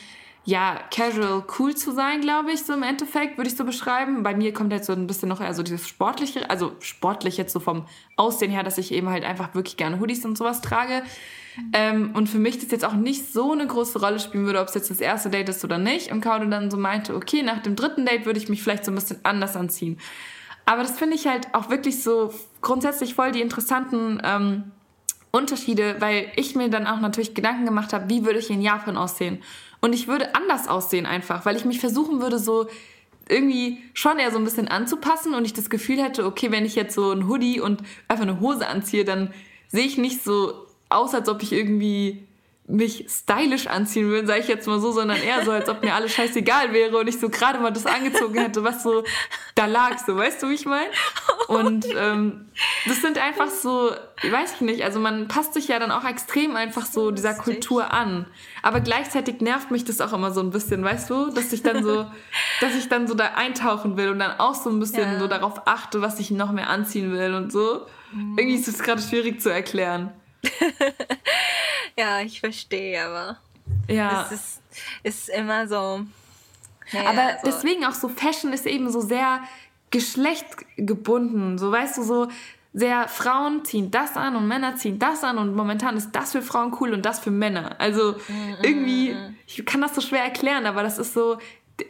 [0.45, 4.21] ja, casual cool zu sein, glaube ich, so im Endeffekt, würde ich so beschreiben.
[4.21, 7.51] Bei mir kommt jetzt so ein bisschen noch eher so dieses sportliche, also sportlich jetzt
[7.51, 11.01] so vom Aussehen her, dass ich eben halt einfach wirklich gerne Hoodies und sowas trage.
[11.73, 14.67] Ähm, und für mich das jetzt auch nicht so eine große Rolle spielen würde, ob
[14.67, 16.11] es jetzt das erste Date ist oder nicht.
[16.11, 18.91] Und Kaude dann so meinte, okay, nach dem dritten Date würde ich mich vielleicht so
[18.91, 19.97] ein bisschen anders anziehen.
[20.65, 24.71] Aber das finde ich halt auch wirklich so grundsätzlich voll die interessanten ähm,
[25.35, 28.97] Unterschiede, weil ich mir dann auch natürlich Gedanken gemacht habe, wie würde ich in Japan
[28.97, 29.41] aussehen.
[29.81, 32.67] Und ich würde anders aussehen einfach, weil ich mich versuchen würde, so
[33.27, 36.75] irgendwie schon eher so ein bisschen anzupassen und ich das Gefühl hätte, okay, wenn ich
[36.75, 39.33] jetzt so ein Hoodie und einfach eine Hose anziehe, dann
[39.67, 40.53] sehe ich nicht so
[40.89, 42.25] aus, als ob ich irgendwie
[42.67, 45.93] mich stylisch anziehen würde, sage ich jetzt mal so, sondern eher so, als ob mir
[45.93, 49.03] alles scheißegal wäre und ich so gerade mal das angezogen hätte, was so
[49.53, 50.89] da lag, so, weißt du, wie ich meine?
[51.47, 52.47] Und ähm,
[52.87, 53.91] das sind einfach so,
[54.23, 57.93] weiß ich nicht, also man passt sich ja dann auch extrem einfach so dieser Kultur
[57.93, 58.25] an.
[58.63, 61.83] Aber gleichzeitig nervt mich das auch immer so ein bisschen, weißt du, dass ich dann
[61.83, 62.07] so,
[62.61, 65.19] dass ich dann so da eintauchen will und dann auch so ein bisschen ja.
[65.19, 67.85] so darauf achte, was ich noch mehr anziehen will und so.
[68.11, 68.37] Mhm.
[68.39, 70.11] Irgendwie ist es gerade schwierig zu erklären.
[71.97, 73.37] ja, ich verstehe, aber
[73.87, 74.23] ja.
[74.25, 74.61] es ist,
[75.03, 76.05] ist immer so.
[76.91, 77.49] Ja, aber so.
[77.49, 79.41] deswegen auch so Fashion ist eben so sehr
[79.91, 81.57] geschlechtgebunden.
[81.57, 82.27] So weißt du, so
[82.73, 86.41] sehr Frauen ziehen das an und Männer ziehen das an und momentan ist das für
[86.41, 87.75] Frauen cool und das für Männer.
[87.79, 91.37] Also mm, irgendwie, mm, ich kann das so schwer erklären, aber das ist so,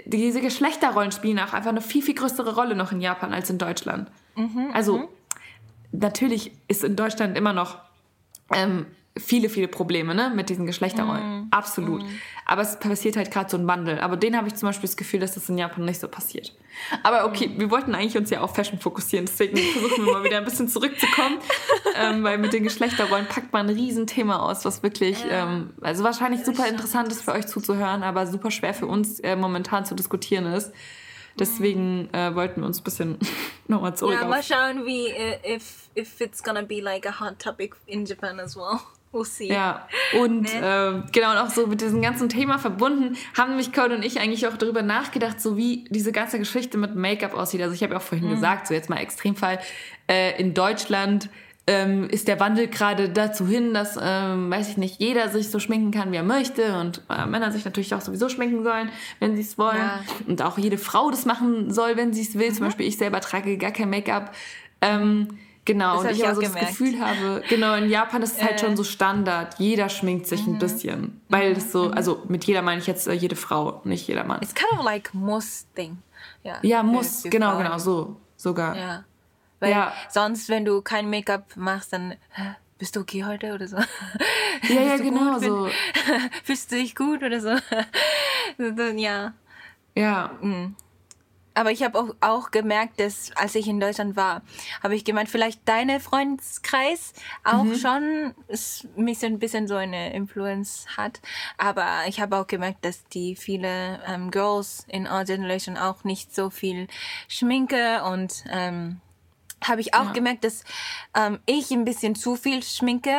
[0.05, 3.57] diese Geschlechterrollen spielen auch einfach eine viel, viel größere Rolle noch in Japan als in
[3.57, 4.11] Deutschland.
[4.35, 5.07] Mhm, also mhm.
[5.91, 7.79] natürlich ist in Deutschland immer noch
[8.53, 8.85] ähm,
[9.17, 11.41] viele, viele Probleme ne, mit diesen Geschlechterrollen.
[11.41, 11.47] Mm.
[11.51, 12.03] Absolut.
[12.03, 12.07] Mm.
[12.45, 13.99] Aber es passiert halt gerade so ein Wandel.
[13.99, 16.53] Aber den habe ich zum Beispiel das Gefühl, dass das in Japan nicht so passiert.
[17.03, 17.59] Aber okay, mm.
[17.59, 19.25] wir wollten eigentlich uns ja auf Fashion fokussieren.
[19.25, 21.39] Deswegen versuchen wir mal wieder ein bisschen zurückzukommen.
[21.95, 26.43] ähm, weil mit den Geschlechterrollen packt man ein Riesenthema aus, was wirklich, ähm, also wahrscheinlich
[26.43, 30.45] super interessant ist für euch zuzuhören, aber super schwer für uns äh, momentan zu diskutieren
[30.45, 30.73] ist.
[31.37, 33.17] Deswegen äh, wollten wir uns ein bisschen
[33.67, 34.17] nochmal zurück.
[34.19, 38.05] Ja, mal schauen, wie, uh, if, if it's gonna be like a hot topic in
[38.05, 38.79] Japan as well.
[39.23, 39.47] See.
[39.47, 39.87] Ja,
[40.19, 44.03] und äh, genau, und auch so mit diesem ganzen Thema verbunden, haben nämlich Code und
[44.03, 47.61] ich eigentlich auch darüber nachgedacht, so wie diese ganze Geschichte mit Make-up aussieht.
[47.61, 48.35] Also ich habe ja auch vorhin mhm.
[48.35, 49.59] gesagt, so jetzt mal Extremfall,
[50.07, 51.29] äh, in Deutschland
[51.67, 55.59] ähm, ist der Wandel gerade dazu hin, dass, ähm, weiß ich nicht, jeder sich so
[55.59, 59.35] schminken kann, wie er möchte und äh, Männer sich natürlich auch sowieso schminken sollen, wenn
[59.35, 59.77] sie es wollen.
[59.77, 59.99] Ja.
[60.27, 62.49] Und auch jede Frau das machen soll, wenn sie es will.
[62.49, 62.53] Mhm.
[62.53, 64.35] Zum Beispiel ich selber trage gar kein Make-up.
[64.81, 66.61] Ähm, genau, und ich, ich aber so gemerkt.
[66.61, 69.59] das Gefühl habe, genau, in Japan ist es halt schon so Standard.
[69.59, 70.53] Jeder schminkt sich mhm.
[70.53, 71.21] ein bisschen.
[71.29, 71.55] Weil mhm.
[71.55, 74.41] das so, also mit jeder meine ich jetzt äh, jede Frau, nicht jeder Mann.
[74.41, 75.97] It's kind of like muss thing.
[76.43, 78.75] Ja, ja muss, genau, genau, so sogar.
[78.75, 79.03] Ja.
[79.59, 79.93] Weil ja.
[80.09, 82.15] sonst, wenn du kein Make-up machst, dann
[82.77, 83.77] bist du okay heute oder so?
[84.69, 85.69] Ja, ja, genau so.
[86.43, 87.49] Fühlst du dich gut oder so?
[88.97, 89.33] ja.
[89.95, 90.31] Ja.
[90.41, 90.75] Mhm.
[91.55, 94.41] Aber ich habe auch, auch gemerkt, dass als ich in Deutschland war,
[94.83, 97.13] habe ich gemeint, vielleicht deine Freundeskreis
[97.43, 97.75] auch mhm.
[97.75, 98.35] schon
[98.95, 101.21] mich so ein bisschen so eine Influence hat.
[101.57, 106.35] Aber ich habe auch gemerkt, dass die viele ähm, Girls in our generation auch nicht
[106.35, 106.87] so viel
[107.27, 109.01] Schminke und ähm,
[109.67, 110.11] habe ich auch ja.
[110.11, 110.63] gemerkt, dass
[111.15, 113.15] ähm, ich ein bisschen zu viel schminke,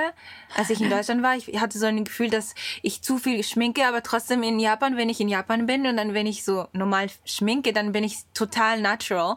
[0.56, 1.37] als ich in Deutschland war.
[1.37, 5.09] Ich hatte so ein Gefühl, dass ich zu viel schminke, aber trotzdem in Japan, wenn
[5.09, 8.80] ich in Japan bin und dann, wenn ich so normal schminke, dann bin ich total
[8.80, 9.37] natural.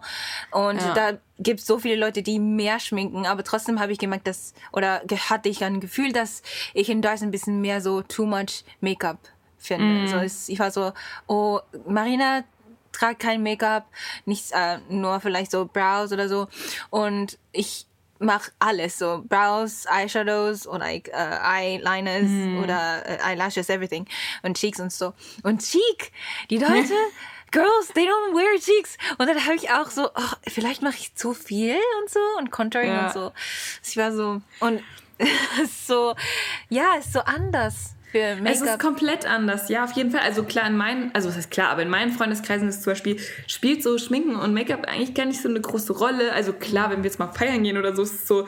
[0.51, 0.93] Und ja.
[0.93, 4.53] da gibt es so viele Leute, die mehr schminken, aber trotzdem habe ich gemerkt, dass,
[4.71, 6.41] oder hatte ich ein Gefühl, dass
[6.73, 9.19] ich in Deutschland ein bisschen mehr so too much Make-up
[9.57, 10.03] finde.
[10.03, 10.07] Mm.
[10.07, 10.93] So, ich war so,
[11.27, 12.43] oh, Marina,
[12.91, 13.87] trage kein Make-up,
[14.25, 16.47] nichts, äh, nur vielleicht so Brows oder so.
[16.89, 17.85] Und ich
[18.19, 22.63] mache alles so Brows, Eyeshadows und like, uh, Eyeliners mm.
[22.63, 24.05] oder uh, Eyelashes, everything
[24.43, 25.13] und Cheeks und so.
[25.43, 26.11] Und Cheek,
[26.49, 26.93] die Leute,
[27.51, 28.97] Girls, they don't wear Cheeks.
[29.17, 32.51] Und dann habe ich auch so, oh, vielleicht mache ich zu viel und so und
[32.51, 33.07] Contouring ja.
[33.07, 33.31] und so.
[33.83, 34.83] Ich war so und
[35.87, 36.15] so,
[36.69, 38.53] ja, ist so anders für Make-up?
[38.53, 40.21] Es ist komplett anders, ja, auf jeden Fall.
[40.21, 43.17] Also klar, in meinen, also was heißt klar, aber in meinen Freundeskreisen ist zum Beispiel,
[43.47, 46.33] spielt so Schminken und Make-up eigentlich gar nicht so eine große Rolle.
[46.33, 48.47] Also klar, wenn wir jetzt mal feiern gehen oder so, ist es so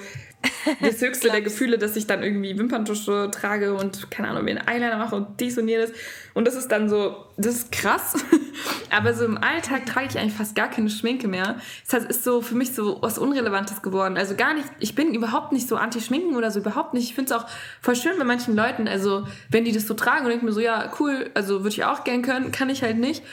[0.81, 4.67] das höchste der Gefühle, dass ich dann irgendwie Wimperntusche trage und keine Ahnung, mir einen
[4.67, 5.91] Eyeliner mache und dies und jenes.
[6.33, 8.15] Und das ist dann so, das ist krass.
[8.89, 11.59] Aber so im Alltag trage ich eigentlich fast gar keine Schminke mehr.
[11.85, 14.17] Das heißt, ist so für mich so was Unrelevantes geworden.
[14.17, 17.05] Also gar nicht, ich bin überhaupt nicht so anti-Schminken oder so, überhaupt nicht.
[17.05, 17.47] Ich finde es auch
[17.81, 20.59] voll schön bei manchen Leuten, also wenn die das so tragen und denke mir so,
[20.59, 23.23] ja, cool, also würde ich auch gern können, kann ich halt nicht.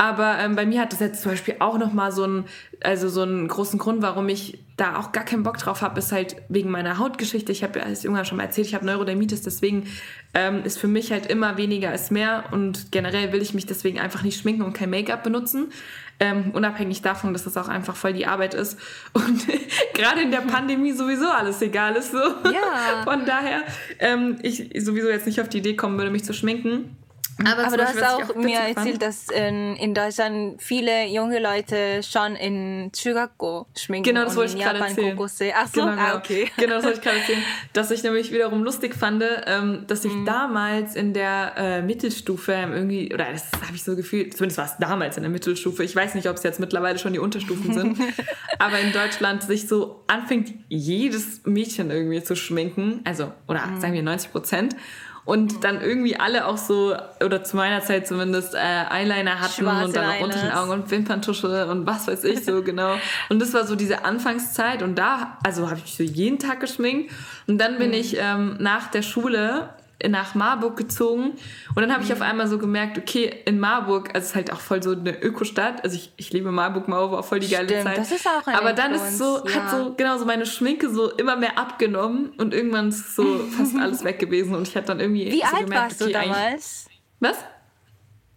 [0.00, 2.46] Aber ähm, bei mir hat das jetzt zum Beispiel auch nochmal so einen,
[2.82, 6.10] also so einen großen Grund, warum ich da auch gar keinen Bock drauf habe, ist
[6.10, 7.52] halt wegen meiner Hautgeschichte.
[7.52, 9.88] Ich habe ja als irgendwann schon mal erzählt, ich habe Neurodermitis, deswegen
[10.32, 14.00] ähm, ist für mich halt immer weniger als mehr und generell will ich mich deswegen
[14.00, 15.70] einfach nicht schminken und kein Make-up benutzen.
[16.18, 18.78] Ähm, unabhängig davon, dass das auch einfach voll die Arbeit ist
[19.12, 19.46] und
[19.92, 22.12] gerade in der Pandemie sowieso alles egal ist.
[22.12, 22.18] So.
[22.18, 23.02] Ja.
[23.04, 23.64] Von daher
[23.98, 26.96] ähm, ich sowieso jetzt nicht auf die Idee kommen würde, mich zu schminken.
[27.44, 32.02] Aber, Aber du hast auch, auch mir erzählt, dass in, in Deutschland viele junge Leute
[32.02, 34.08] schon in Chugakko schminken.
[34.08, 35.18] Genau, das wollte ich gerade erzählen.
[35.54, 36.50] Ach so, genau, ah, okay.
[36.56, 37.42] Genau, das wollte ich gerade erzählen.
[37.72, 40.26] Dass ich nämlich wiederum lustig fand, ähm, dass ich mhm.
[40.26, 44.76] damals in der äh, Mittelstufe irgendwie, oder das habe ich so gefühlt, zumindest war es
[44.78, 47.98] damals in der Mittelstufe, ich weiß nicht, ob es jetzt mittlerweile schon die Unterstufen sind,
[48.58, 53.80] aber in Deutschland sich so anfängt, jedes Mädchen irgendwie zu schminken, also, oder mhm.
[53.80, 54.76] sagen wir 90 Prozent
[55.24, 59.86] und dann irgendwie alle auch so, oder zu meiner Zeit zumindest, äh, Eyeliner hatten Schwarze
[59.86, 62.96] und dann auch unter den Augen und Wimperntusche und was weiß ich so genau.
[63.28, 67.12] Und das war so diese Anfangszeit und da, also habe ich so jeden Tag geschminkt
[67.46, 67.94] und dann bin mhm.
[67.94, 69.70] ich ähm, nach der Schule
[70.08, 71.32] nach Marburg gezogen
[71.74, 74.52] und dann habe ich auf einmal so gemerkt, okay, in Marburg, also es ist halt
[74.52, 77.68] auch voll so eine Ökostadt, also ich, ich liebe Marburg, Marburg war voll die geile
[77.68, 77.98] Stimmt, Zeit.
[77.98, 79.54] Das ist auch ein Aber dann ist so, ja.
[79.54, 83.76] hat so, genau so meine Schminke so immer mehr abgenommen und irgendwann ist so fast
[83.76, 86.18] alles weg gewesen und ich hatte dann irgendwie Wie so alt gemerkt, warst okay, du
[86.18, 86.86] damals?
[87.20, 87.36] Was?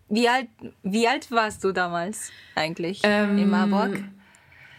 [0.10, 0.47] Wie alt,
[0.84, 4.04] wie alt warst du damals eigentlich ähm, in Marburg?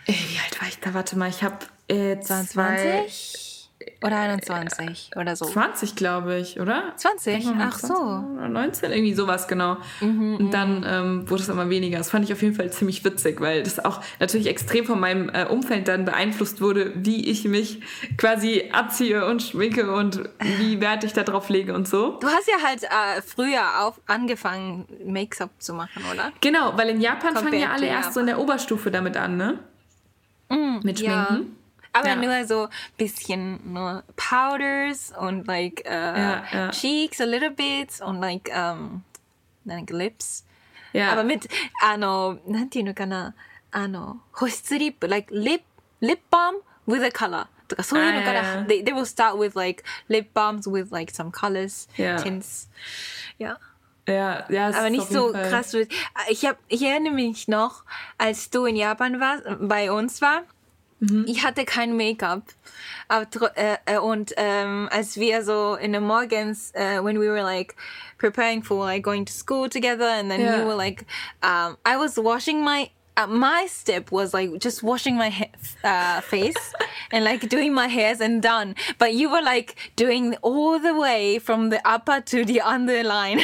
[0.07, 0.93] Wie alt war ich da?
[0.93, 3.54] Warte mal, ich habe äh, 20?
[4.03, 5.47] Oder 21 oder so.
[5.47, 6.93] 20, glaube ich, oder?
[6.97, 7.47] 20?
[7.59, 7.95] Ach 20 so.
[7.95, 9.79] Oder 19, irgendwie sowas, genau.
[10.01, 10.87] Mhm, und dann mhm.
[10.87, 11.99] ähm, wurde es immer weniger.
[11.99, 15.29] Das fand ich auf jeden Fall ziemlich witzig, weil das auch natürlich extrem von meinem
[15.31, 17.81] äh, Umfeld dann beeinflusst wurde, wie ich mich
[18.19, 22.19] quasi abziehe und schminke und wie Wert ich da drauf lege und so.
[22.21, 26.33] Du hast ja halt äh, früher auch angefangen, Make-up zu machen, oder?
[26.41, 29.37] Genau, weil in Japan Compared fangen ja alle erst so in der Oberstufe damit an,
[29.37, 29.59] ne?
[30.49, 31.35] Mm, Mit Schminken.
[31.35, 31.41] Ja.
[31.94, 32.16] Aber ja.
[32.16, 36.72] nur so bisschen nur Powders und like uh, ja, ja.
[36.72, 39.04] cheeks a little bit und like um,
[39.66, 40.46] like lips.
[40.94, 41.12] Ja.
[41.12, 41.50] Aber mit
[41.84, 43.36] あのなんていうのかな
[43.72, 45.62] あの保湿リップ like lip
[46.02, 50.92] lip balm with a color とかそういうのから they they will start with like lip balms with
[50.92, 51.88] like some colors
[52.22, 52.70] tints.
[53.38, 53.60] Ja.
[54.08, 55.50] Ja, ja, aber nicht so Fall.
[55.50, 55.76] krass.
[56.30, 57.84] Ich, hab, ich erinnere mich noch,
[58.18, 60.46] als du in Japan warst, bei uns war,
[61.01, 61.25] Mhm.
[61.27, 62.43] Ich hatte kein Make-up.
[63.09, 67.75] Äh, äh, und ähm, als wir so in the morgens, uh, when we were like
[68.19, 70.59] preparing for like going to school together, and then yeah.
[70.59, 71.05] you were like,
[71.43, 75.49] um, I was washing my uh, my step was like just washing my
[75.85, 76.75] uh, face
[77.13, 78.75] and like doing my hairs and done.
[78.99, 83.39] But you were like doing all the way from the upper to the underline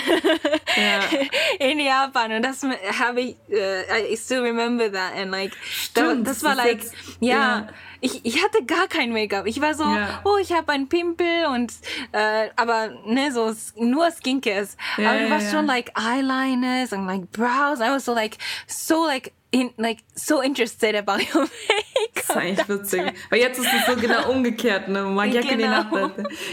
[0.76, 1.28] yeah.
[1.60, 2.32] in Japan.
[2.32, 5.14] And that's how we, uh, I still remember that.
[5.16, 5.54] And like,
[5.94, 6.82] that, das war like,
[7.20, 7.66] yeah.
[7.66, 7.70] yeah.
[8.00, 9.46] Ich, ich hatte gar kein Make-up.
[9.46, 10.20] Ich war so, ja.
[10.24, 11.72] oh, ich habe einen Pimpel und
[12.12, 14.76] äh, aber ne, so nur Skincares.
[14.96, 17.80] Ja, aber du warst schon like Eyeliners and like brows.
[17.80, 22.14] I was so like so like in, like so interested about your makeup.
[22.14, 23.02] Das ist eigentlich witzig.
[23.30, 25.02] Weil jetzt ist es so genau umgekehrt, ne?
[25.02, 25.48] Man genau.
[25.48, 25.92] die Nacht.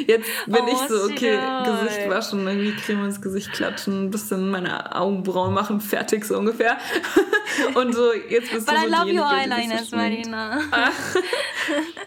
[0.08, 1.64] Jetzt bin oh, ich so, okay, schön.
[1.64, 6.78] Gesicht waschen, irgendwie Creme ins Gesicht klatschen, ein bisschen meine Augenbrauen machen, fertig so ungefähr.
[7.76, 10.60] Und so, jetzt bist But du so I love your eyeliners, Marina.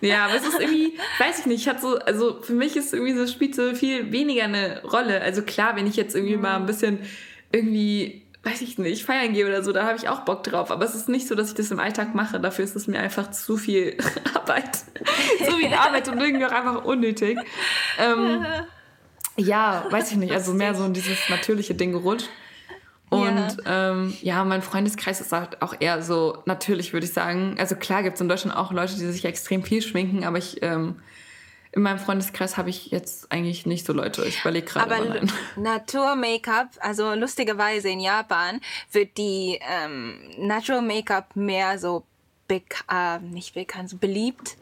[0.00, 3.14] Ja, aber es ist irgendwie, weiß ich nicht, hat so, also für mich ist irgendwie
[3.14, 5.20] so, spielt so viel weniger eine Rolle.
[5.20, 7.00] Also klar, wenn ich jetzt irgendwie mal ein bisschen
[7.52, 10.70] irgendwie weiß ich nicht, feiern gehe oder so, da habe ich auch Bock drauf.
[10.70, 12.40] Aber es ist nicht so, dass ich das im Alltag mache.
[12.40, 13.96] Dafür ist es mir einfach zu viel
[14.34, 14.76] Arbeit.
[15.44, 17.38] zu viel Arbeit und irgendwie auch einfach unnötig.
[17.98, 18.44] Ähm,
[19.36, 20.32] ja, weiß ich nicht.
[20.32, 22.28] Also mehr so in dieses natürliche Ding gerutscht.
[23.10, 23.90] Und ja.
[23.90, 27.56] Ähm, ja, mein Freundeskreis ist halt auch eher so natürlich, würde ich sagen.
[27.58, 30.62] Also klar gibt es in Deutschland auch Leute, die sich extrem viel schminken, aber ich
[30.62, 30.96] ähm,
[31.72, 34.24] in meinem Freundeskreis habe ich jetzt eigentlich nicht so Leute.
[34.24, 34.92] Ich überlege gerade.
[34.94, 35.20] Aber
[35.56, 42.04] Natur-Make-up, also lustigerweise in Japan wird die ähm, Natural Make-up mehr so
[42.48, 44.56] bek äh, nicht bekannt, so beliebt.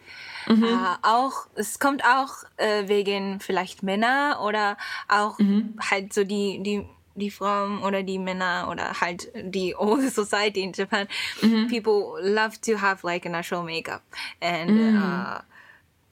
[0.47, 0.65] Mhm.
[0.65, 0.69] Äh,
[1.03, 4.77] auch, es kommt auch äh, wegen vielleicht Männer oder
[5.09, 5.79] auch mhm.
[5.91, 6.87] halt so die, die
[7.19, 11.07] die Frauen oder die Männer oder halt die old society in Japan,
[11.43, 11.69] mhm.
[11.69, 14.03] people love to have like a natural makeup.
[14.41, 14.97] And mhm.
[14.97, 15.41] uh,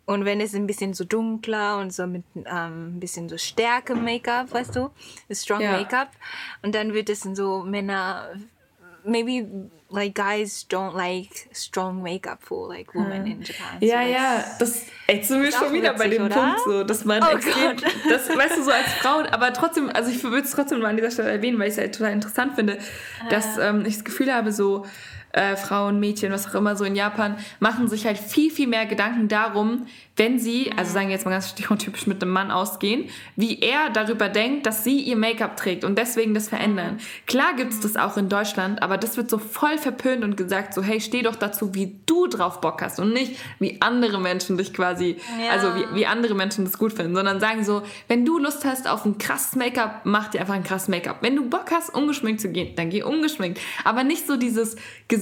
[0.07, 3.97] und wenn es ein bisschen so dunkler und so mit ähm, ein bisschen so stärke
[3.97, 4.91] Make-up, weißt du,
[5.33, 5.73] strong ja.
[5.73, 6.11] Make-up.
[6.63, 8.29] Und dann wird es so Männer,
[9.07, 9.47] maybe
[9.89, 13.33] like guys don't like strong makeup for like women hm.
[13.33, 13.79] in Japan.
[13.81, 16.35] Ja, so ja, das jetzt sind wir schon wieder witzig, bei dem oder?
[16.35, 17.77] Punkt so, dass man oh extrem,
[18.09, 20.97] das weißt du so als Frau, aber trotzdem, also ich würde es trotzdem mal an
[20.97, 22.79] dieser Stelle erwähnen, weil ich es halt total interessant finde,
[23.31, 24.85] dass ähm, ich das Gefühl habe, so
[25.37, 28.87] äh, Frauen, Mädchen, was auch immer so in Japan, machen sich halt viel, viel mehr
[28.87, 33.11] Gedanken darum, wenn sie, also sagen wir jetzt mal ganz stereotypisch mit einem Mann ausgehen,
[33.37, 36.99] wie er darüber denkt, dass sie ihr Make-up trägt und deswegen das verändern.
[37.27, 40.73] Klar gibt es das auch in Deutschland, aber das wird so voll verpönt und gesagt,
[40.73, 44.57] so hey, steh doch dazu, wie du drauf Bock hast und nicht, wie andere Menschen
[44.57, 45.51] dich quasi, ja.
[45.51, 48.89] also wie, wie andere Menschen das gut finden, sondern sagen so, wenn du Lust hast
[48.89, 51.19] auf ein krasses Make-up, mach dir einfach ein krasses Make-up.
[51.21, 53.61] Wenn du Bock hast, ungeschminkt zu gehen, dann geh ungeschminkt.
[53.85, 54.77] Aber nicht so dieses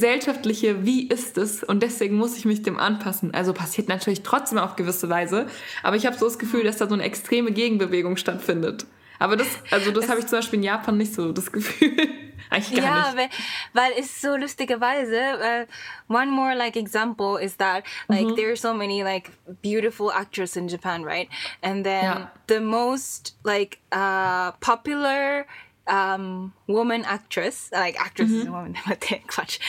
[0.05, 3.33] gesellschaftliche, wie ist es und deswegen muss ich mich dem anpassen.
[3.33, 5.47] Also passiert natürlich trotzdem auf gewisse Weise.
[5.83, 8.85] Aber ich habe so das Gefühl, dass da so eine extreme Gegenbewegung stattfindet.
[9.19, 11.97] Aber das, also das habe ich zum Beispiel in Japan nicht so das Gefühl.
[12.51, 13.31] Eigentlich gar ja, nicht.
[13.73, 18.37] Weil, weil es so lustigerweise, uh, one more like example is that like mhm.
[18.37, 19.31] there are so many like
[19.63, 21.29] beautiful actresses in Japan, right?
[21.63, 22.31] And then ja.
[22.49, 25.47] the most like uh, popular
[25.88, 28.42] um, woman actress, like actress mm-hmm.
[28.42, 28.76] is a woman,
[29.28, 29.60] Quatsch.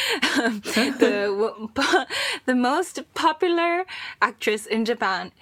[0.99, 1.69] the,
[2.47, 3.85] the most popular
[4.21, 5.33] actress in Japan,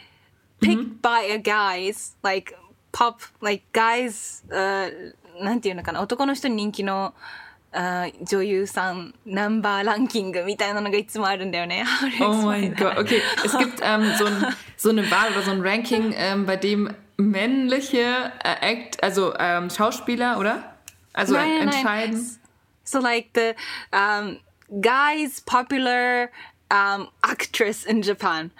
[0.61, 1.03] picked mm-hmm.
[1.03, 2.55] by a guys, like
[2.93, 4.91] pop, like guys, uh,
[5.41, 7.15] なんていうのかな、男の人に人気の、
[7.71, 11.85] Uh, 女優さんナンバーランキングみたいなのがいつもあるんだよね。
[12.19, 13.21] oh mein Gott, okay.
[13.45, 16.95] Es gibt ähm, so, ein, so eine Wahl oder so ein Ranking, ähm, bei dem
[17.18, 20.76] männliche äh, Act, also ähm, Schauspieler, oder?
[21.14, 22.16] Also nein, entscheiden.
[22.16, 22.40] Nein.
[22.84, 23.54] So like the
[23.92, 24.40] um,
[24.82, 26.30] guys popular
[26.72, 28.52] um, actress in Japan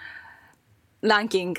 [1.02, 1.58] ranking.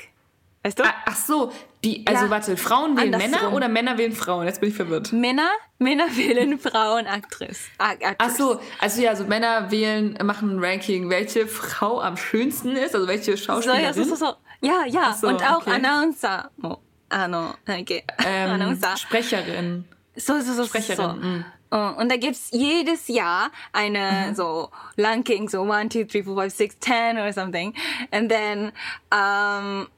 [0.62, 0.82] Weißt du?
[0.82, 1.52] Ah, ach so,
[1.84, 4.46] die, also ja, warte, Frauen wählen Männer oder Männer wählen Frauen?
[4.46, 5.12] Jetzt bin ich verwirrt.
[5.12, 7.68] Männer, Männer wählen Frauen Actress.
[7.78, 12.96] Ach so, also ja, also Männer wählen, machen ein Ranking, welche Frau am schönsten ist,
[12.96, 13.94] also welche Schauspielerin.
[13.94, 14.34] So, ja, so, so, so.
[14.60, 15.74] Ja, ja, so, und auch okay.
[15.74, 16.50] Announcer.
[16.60, 16.78] Oh,
[17.08, 18.04] ano, okay.
[18.24, 18.96] ähm, Announcer.
[18.96, 19.84] Sprecherin.
[20.16, 20.66] So, so, so.
[20.66, 20.96] Sprecherin.
[20.96, 21.12] So.
[21.12, 21.44] Mm.
[21.72, 24.34] Uh, und da gibt's jedes Jahr eine mhm.
[24.36, 27.74] so Ranking, so 1, 2, 3, 4, 5, 6, 10 or something.
[28.12, 28.72] And then
[29.10, 29.88] um,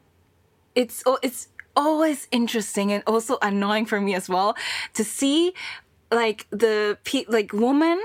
[0.74, 4.56] it's, oh, it's always interesting and also annoying for me as well
[4.94, 5.52] to see
[6.10, 6.96] like the
[7.28, 8.00] like woman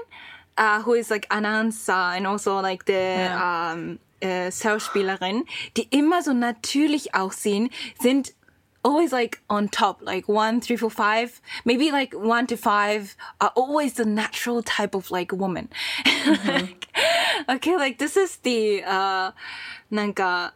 [0.58, 3.72] uh, who is like announcer and also like the yeah.
[3.72, 5.45] um, äh, Schauspielerin,
[5.76, 8.34] die immer so natürlich aussehen, sind
[8.84, 13.53] always like on top, like one, three, four, five, maybe like one to five are
[13.55, 15.68] always the natural type of like woman.
[16.05, 16.49] Mm-hmm.
[16.49, 16.88] like,
[17.49, 19.32] okay, like this is the uh,
[19.90, 20.53] なんか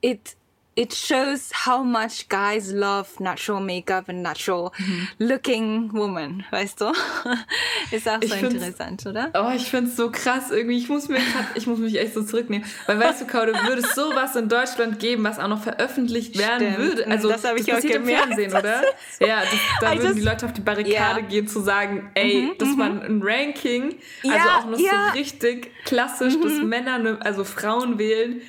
[0.00, 0.36] it
[0.75, 5.07] it shows how much guys love natural makeup and natural mhm.
[5.19, 6.85] looking woman, weißt du?
[7.91, 9.29] Ist auch so interessant, oder?
[9.33, 10.77] Oh, ich find's so krass irgendwie.
[10.77, 12.65] Ich muss, mir grad, ich muss mich echt so zurücknehmen.
[12.87, 16.73] Weil weißt du, Kaude, würde es sowas in Deutschland geben, was auch noch veröffentlicht werden
[16.73, 16.77] Stimmt.
[16.77, 17.07] würde.
[17.07, 18.81] Also, das habe ich das auch im Fernsehen, oder?
[19.19, 21.27] ja, das, da würden die Leute auf die Barrikade yeah.
[21.27, 23.01] gehen zu sagen, ey, mhm, das war mhm.
[23.01, 23.95] ein Ranking.
[24.23, 25.11] Also auch noch ja.
[25.11, 26.41] so richtig klassisch, mhm.
[26.43, 28.41] dass Männer, ne, also Frauen wählen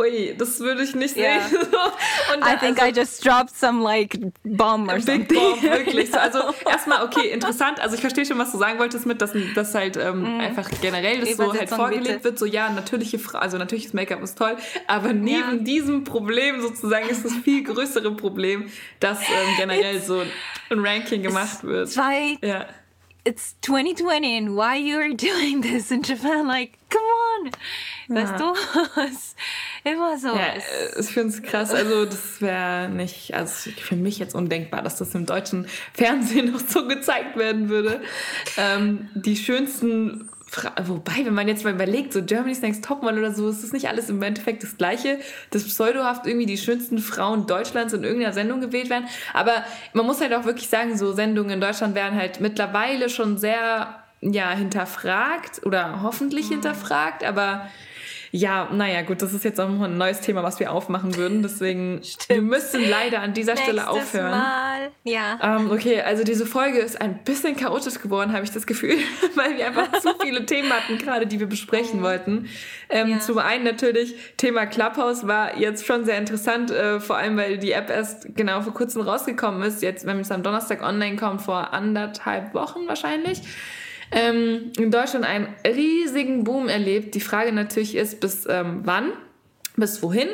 [0.00, 1.46] ui, das würde ich nicht yeah.
[1.46, 1.58] sehen.
[2.34, 5.26] Und I think also, I just dropped some like bomb or something.
[5.26, 6.10] Big bomb, wirklich.
[6.10, 6.38] So, also
[6.68, 7.80] erstmal, okay, interessant.
[7.80, 10.40] Also ich verstehe schon, was du sagen wolltest mit, dass, dass halt ähm, mm.
[10.40, 12.24] einfach generell das so halt vorgelebt bitte.
[12.24, 12.38] wird.
[12.38, 15.62] So ja, natürliche, also natürliches Make-up ist toll, aber neben ja.
[15.64, 18.70] diesem Problem sozusagen ist das viel größere Problem,
[19.00, 20.22] dass ähm, generell It's, so
[20.70, 21.90] ein Ranking gemacht wird.
[21.90, 22.66] Zwei ja
[23.24, 26.46] it's 2020 and why you're doing this in Japan?
[26.46, 26.78] Like,
[27.44, 28.16] on.
[28.16, 28.54] Weißt du?
[29.90, 30.28] Immer so.
[30.28, 30.54] Ja,
[30.98, 31.72] ich finde es krass.
[31.72, 36.60] Also, das wäre nicht, also für mich jetzt undenkbar, dass das im deutschen Fernsehen noch
[36.60, 38.00] so gezeigt werden würde.
[38.56, 40.28] Ähm, die schönsten
[40.84, 43.88] Wobei, wenn man jetzt mal überlegt, so Germany's Next Topmodel oder so, ist das nicht
[43.88, 45.20] alles im Endeffekt das Gleiche,
[45.50, 49.06] dass pseudohaft irgendwie die schönsten Frauen Deutschlands in irgendeiner Sendung gewählt werden.
[49.32, 53.38] Aber man muss halt auch wirklich sagen, so Sendungen in Deutschland werden halt mittlerweile schon
[53.38, 56.54] sehr, ja, hinterfragt oder hoffentlich mhm.
[56.54, 57.68] hinterfragt, aber
[58.32, 61.42] ja, naja, gut, das ist jetzt auch noch ein neues Thema, was wir aufmachen würden.
[61.42, 62.28] Deswegen, Stimmt.
[62.28, 64.30] wir müssen leider an dieser Stelle aufhören.
[64.30, 64.90] Mal.
[65.02, 65.38] Ja.
[65.42, 68.98] Ähm, okay, also diese Folge ist ein bisschen chaotisch geworden, habe ich das Gefühl,
[69.34, 72.04] weil wir einfach zu viele Themen hatten, gerade die wir besprechen oh.
[72.04, 72.48] wollten.
[72.88, 73.18] Ähm, ja.
[73.18, 77.72] Zum einen natürlich, Thema Clubhouse war jetzt schon sehr interessant, äh, vor allem weil die
[77.72, 79.82] App erst genau vor kurzem rausgekommen ist.
[79.82, 83.42] Jetzt, wenn es am Donnerstag online kommt, vor anderthalb Wochen wahrscheinlich
[84.12, 87.14] ähm, in Deutschland einen riesigen Boom erlebt.
[87.14, 89.12] Die Frage natürlich ist, bis ähm, wann,
[89.76, 90.28] bis wohin?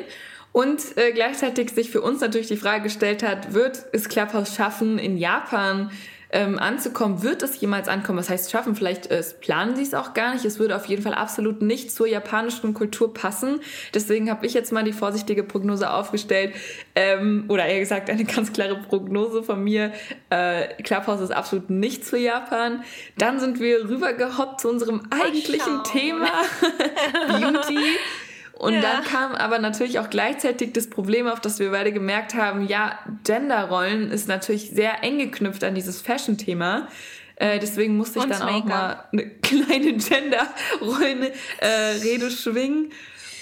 [0.52, 4.98] Und äh, gleichzeitig sich für uns natürlich die Frage gestellt hat, wird es Clubhouse schaffen,
[4.98, 5.90] in Japan
[6.30, 7.22] ähm, anzukommen.
[7.22, 8.18] Wird es jemals ankommen?
[8.18, 8.74] Was heißt schaffen?
[8.74, 10.44] Vielleicht äh, planen sie es auch gar nicht.
[10.44, 13.60] Es würde auf jeden Fall absolut nicht zur japanischen Kultur passen.
[13.94, 16.54] Deswegen habe ich jetzt mal die vorsichtige Prognose aufgestellt.
[16.94, 19.92] Ähm, oder eher gesagt, eine ganz klare Prognose von mir.
[20.30, 22.82] Äh, Clubhouse ist absolut nicht zu Japan.
[23.16, 26.28] Dann sind wir rübergehoppt zu unserem eigentlichen Thema.
[27.28, 27.78] Beauty.
[28.58, 28.80] Und ja.
[28.80, 32.98] dann kam aber natürlich auch gleichzeitig das Problem auf, dass wir beide gemerkt haben, ja,
[33.24, 36.88] Genderrollen ist natürlich sehr eng geknüpft an dieses Fashion-Thema.
[37.36, 42.92] Äh, deswegen musste ich Und dann auch mal eine kleine Gender-Rollen-Rede äh, schwingen.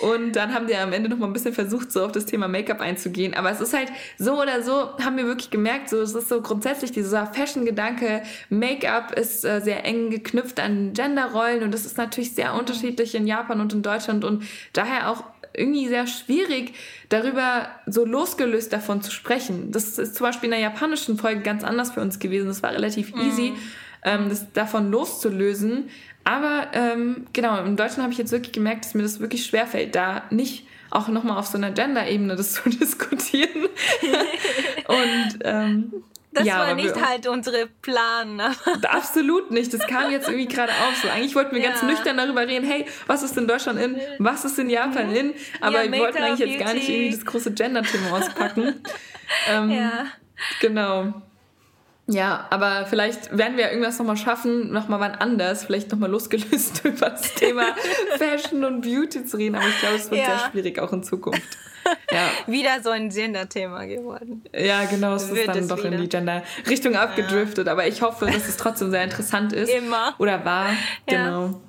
[0.01, 2.49] Und dann haben die am Ende noch mal ein bisschen versucht, so auf das Thema
[2.49, 3.35] Make-up einzugehen.
[3.35, 6.41] Aber es ist halt so oder so, haben wir wirklich gemerkt, so, es ist so
[6.41, 12.35] grundsätzlich dieser Fashion-Gedanke, Make-up ist äh, sehr eng geknüpft an Genderrollen und das ist natürlich
[12.35, 15.25] sehr unterschiedlich in Japan und in Deutschland und daher auch
[15.57, 16.75] irgendwie sehr schwierig,
[17.09, 19.71] darüber so losgelöst davon zu sprechen.
[19.71, 22.49] Das ist zum Beispiel in der japanischen Folge ganz anders für uns gewesen.
[22.49, 23.57] Das war relativ easy, mhm.
[24.03, 25.89] ähm, das davon loszulösen.
[26.25, 29.95] Aber ähm, genau, im Deutschen habe ich jetzt wirklich gemerkt, dass mir das wirklich schwerfällt,
[29.95, 33.69] da nicht auch nochmal auf so einer Gender-Ebene das zu diskutieren.
[34.89, 35.93] und ähm,
[36.33, 38.41] das ja, war nicht wir, halt unsere Plan.
[38.83, 39.73] absolut nicht.
[39.73, 40.97] Das kam jetzt irgendwie gerade auf.
[41.01, 41.71] So, eigentlich wollten wir ja.
[41.71, 45.17] ganz nüchtern darüber reden, hey, was ist in Deutschland in, was ist in Japan mhm.
[45.17, 45.35] in?
[45.61, 48.83] Aber ja, wir wollten eigentlich jetzt gar nicht irgendwie das große Gender-Thema auspacken.
[49.49, 50.07] ähm, ja.
[50.61, 51.23] Genau.
[52.07, 57.11] Ja, aber vielleicht werden wir irgendwas nochmal schaffen, nochmal wann anders, vielleicht nochmal losgelöst über
[57.11, 57.65] das Thema
[58.19, 59.55] Fashion und Beauty zu reden.
[59.55, 60.39] Aber ich glaube, es wird ja.
[60.39, 61.57] sehr schwierig auch in Zukunft.
[62.11, 62.29] Ja.
[62.47, 64.45] wieder so ein Gender-Thema geworden.
[64.55, 65.93] Ja, genau, es ist dann es doch wieder.
[65.93, 67.67] in die Gender-Richtung abgedriftet.
[67.67, 67.73] Ja.
[67.73, 69.71] Aber ich hoffe, dass es trotzdem sehr interessant ist.
[69.71, 70.15] Immer.
[70.19, 70.69] Oder war.
[70.69, 70.77] Ja.
[71.07, 71.61] Genau.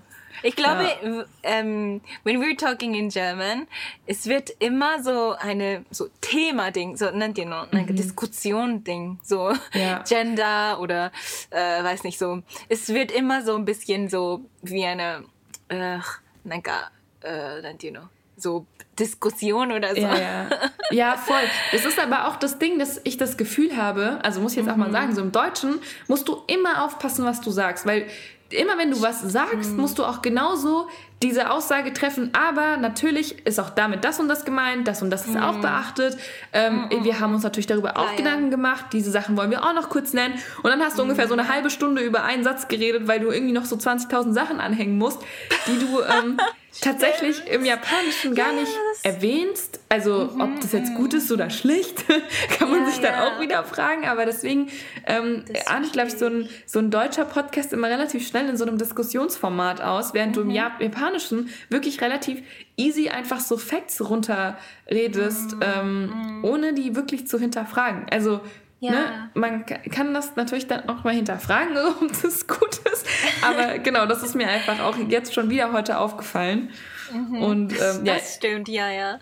[0.46, 1.26] Ich glaube, ja.
[1.42, 3.66] ähm, when we're talking in German,
[4.06, 7.96] es wird immer so eine so Thema-Ding, so nennt ihr noch, eine mhm.
[7.96, 10.04] Diskussion-Ding, so ja.
[10.08, 11.12] Gender oder
[11.50, 12.44] äh, weiß nicht so.
[12.70, 15.24] Es wird immer so ein bisschen so wie eine,
[15.70, 16.00] äh, äh,
[16.44, 18.68] nennt ihr noch, so
[19.00, 20.02] Diskussion oder so.
[20.02, 20.50] Ja, ja.
[20.92, 21.42] ja, voll.
[21.74, 24.70] Es ist aber auch das Ding, dass ich das Gefühl habe, also muss ich jetzt
[24.70, 24.94] auch mal mhm.
[24.94, 28.08] sagen, so im Deutschen musst du immer aufpassen, was du sagst, weil
[28.56, 29.78] immer wenn du was sagst, mhm.
[29.78, 30.88] musst du auch genauso
[31.24, 35.26] diese Aussage treffen, aber natürlich ist auch damit das und das gemeint, das und das
[35.26, 36.18] ist auch beachtet.
[36.52, 39.74] Ähm, mm, wir haben uns natürlich darüber auch Gedanken gemacht, diese Sachen wollen wir auch
[39.74, 40.36] noch kurz nennen.
[40.62, 43.32] Und dann hast du ungefähr so eine halbe Stunde über einen Satz geredet, weil du
[43.32, 45.22] irgendwie noch so 20.000 Sachen anhängen musst,
[45.68, 46.38] die du ähm,
[46.82, 48.72] tatsächlich im Japanischen gar nicht
[49.04, 49.80] erwähnst.
[49.90, 52.06] Also mhm, ob das jetzt gut ist oder schlecht,
[52.58, 53.28] kann man ja, sich dann ja.
[53.28, 54.06] auch wieder fragen.
[54.06, 54.70] Aber deswegen
[55.06, 58.66] ähm, ahnt, glaube ich, so ein, so ein deutscher Podcast immer relativ schnell in so
[58.66, 60.36] einem Diskussionsformat aus, während mhm.
[60.36, 62.42] du im Japan Japanischen wirklich relativ
[62.78, 65.62] easy einfach so Facts runterredest, mm.
[65.62, 68.06] ähm, ohne die wirklich zu hinterfragen.
[68.12, 68.42] Also
[68.82, 68.92] ja.
[68.92, 73.05] Ne, man kann das natürlich dann auch mal hinterfragen, ob das gut ist.
[73.46, 76.72] Aber genau, das ist mir einfach auch jetzt schon wieder heute aufgefallen.
[77.12, 77.42] Mhm.
[77.42, 78.16] Und, ähm, ja.
[78.16, 79.20] Das stimmt, ja, ja.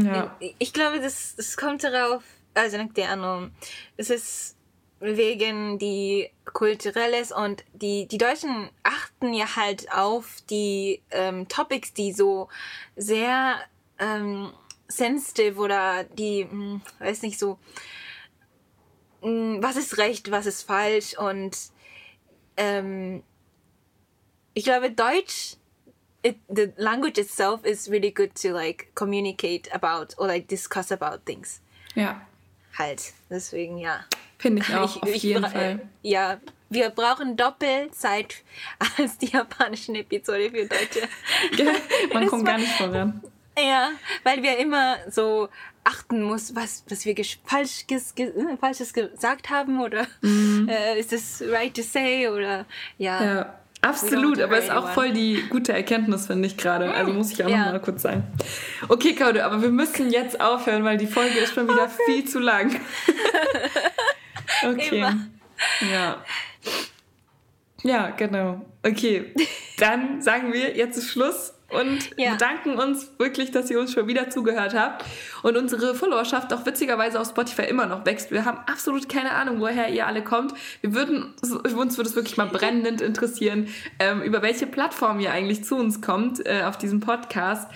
[0.00, 0.36] ja.
[0.58, 2.22] Ich glaube, das, das kommt darauf,
[2.54, 3.50] also nicht der Ahnung,
[3.96, 4.56] es ist
[4.98, 12.12] wegen die kulturelles und die die Deutschen achten ja halt auf die ähm, Topics, die
[12.12, 12.48] so
[12.96, 13.56] sehr
[13.98, 14.52] ähm,
[14.88, 17.58] sensitive oder die mh, hm, weiß nicht so
[19.20, 21.56] mh, hm, was ist recht, was ist falsch und
[22.56, 23.22] ähm,
[24.56, 25.56] ich glaube Deutsch
[26.22, 31.24] it, the language itself is really good to like communicate about or like discuss about
[31.26, 31.60] things.
[31.94, 32.22] Ja.
[32.78, 34.04] Halt, deswegen ja.
[34.38, 35.80] Finde ich auch, ich, auf ich, jeden Fall.
[36.02, 36.40] Ja,
[36.70, 38.42] wir brauchen Doppelzeit
[38.98, 41.08] als die japanischen Episode für Deutsche.
[42.12, 43.22] Man kommt gar nicht voran.
[43.58, 43.90] Ja,
[44.24, 45.48] weil wir immer so
[45.84, 50.68] achten muss, was, was wir falsch, äh, Falsches gesagt haben oder mhm.
[50.68, 52.66] äh, ist es right to say oder
[52.98, 53.24] ja.
[53.24, 53.58] ja.
[53.86, 56.92] Absolut, aber ist auch voll die gute Erkenntnis, finde ich gerade.
[56.92, 57.66] Also muss ich auch ja.
[57.66, 58.24] noch mal kurz sagen.
[58.88, 62.02] Okay, Kaude, aber wir müssen jetzt aufhören, weil die Folge ist schon wieder okay.
[62.06, 62.80] viel zu lang.
[64.62, 64.98] Okay.
[64.98, 65.16] Immer.
[65.92, 66.24] Ja.
[67.82, 68.64] Ja, genau.
[68.82, 69.34] Okay,
[69.78, 71.52] dann sagen wir, jetzt ist Schluss.
[71.70, 72.32] Und ja.
[72.32, 75.04] bedanken uns wirklich, dass ihr uns schon wieder zugehört habt
[75.42, 78.30] und unsere Followerschaft auch witzigerweise auf Spotify immer noch wächst.
[78.30, 80.54] Wir haben absolut keine Ahnung, woher ihr alle kommt.
[80.80, 85.64] Wir würden, uns würde es wirklich mal brennend interessieren, ähm, über welche Plattform ihr eigentlich
[85.64, 87.68] zu uns kommt äh, auf diesem Podcast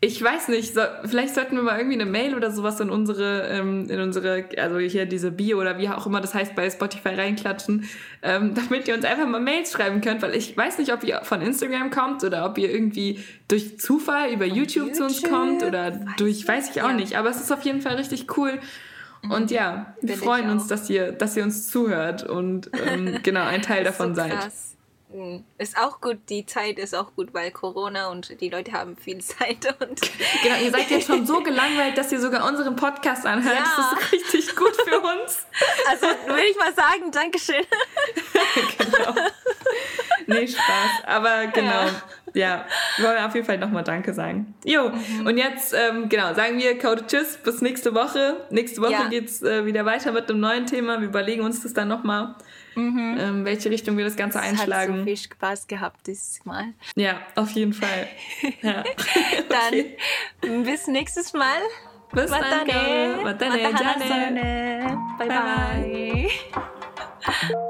[0.00, 3.48] ich weiß nicht, so, vielleicht sollten wir mal irgendwie eine Mail oder sowas in unsere,
[3.48, 7.10] ähm, in unsere, also hier diese Bio oder wie auch immer das heißt bei Spotify
[7.10, 7.88] reinklatschen,
[8.22, 11.22] ähm, damit ihr uns einfach mal Mails schreiben könnt, weil ich weiß nicht, ob ihr
[11.22, 15.62] von Instagram kommt oder ob ihr irgendwie durch Zufall über YouTube, YouTube, zu uns kommt
[15.62, 16.94] oder weiß durch, weiß ich auch ja.
[16.94, 18.58] nicht, aber es ist auf jeden Fall richtig cool.
[19.28, 23.44] Und ja, wir Bin freuen uns, dass ihr, dass ihr uns zuhört und ähm, genau
[23.44, 24.52] ein Teil davon so seid.
[25.58, 29.18] Ist auch gut, die Zeit ist auch gut, weil Corona und die Leute haben viel
[29.22, 29.66] Zeit.
[29.80, 30.00] Und
[30.42, 33.56] genau, ihr seid jetzt schon so gelangweilt, dass ihr sogar unseren Podcast anhört.
[33.56, 33.92] Ja.
[33.92, 35.46] Das ist richtig gut für uns.
[35.88, 37.64] Also würde ich mal sagen, Dankeschön.
[38.78, 39.14] genau.
[40.26, 41.04] Nee, Spaß.
[41.06, 41.86] Aber genau,
[42.34, 44.54] ja, ja wir wollen auf jeden Fall nochmal Danke sagen.
[44.64, 45.26] Jo, mhm.
[45.26, 48.44] und jetzt, ähm, genau, sagen wir Code Tschüss, bis nächste Woche.
[48.50, 49.08] Nächste Woche ja.
[49.08, 51.00] geht es äh, wieder weiter mit einem neuen Thema.
[51.00, 52.34] Wir überlegen uns das dann nochmal
[52.76, 53.16] mhm.
[53.18, 54.92] ähm, welche Richtung wir das Ganze das einschlagen.
[54.92, 56.74] Hat so viel Spaß gehabt dieses Mal.
[56.94, 58.08] Ja, auf jeden Fall.
[58.62, 58.84] Ja.
[59.48, 61.60] dann bis nächstes Mal.
[62.12, 62.40] Bis dann.
[62.40, 63.20] Matane.
[63.22, 63.62] Matane.
[63.62, 64.98] Matane.
[65.18, 66.28] Bye bye.
[67.24, 67.66] bye.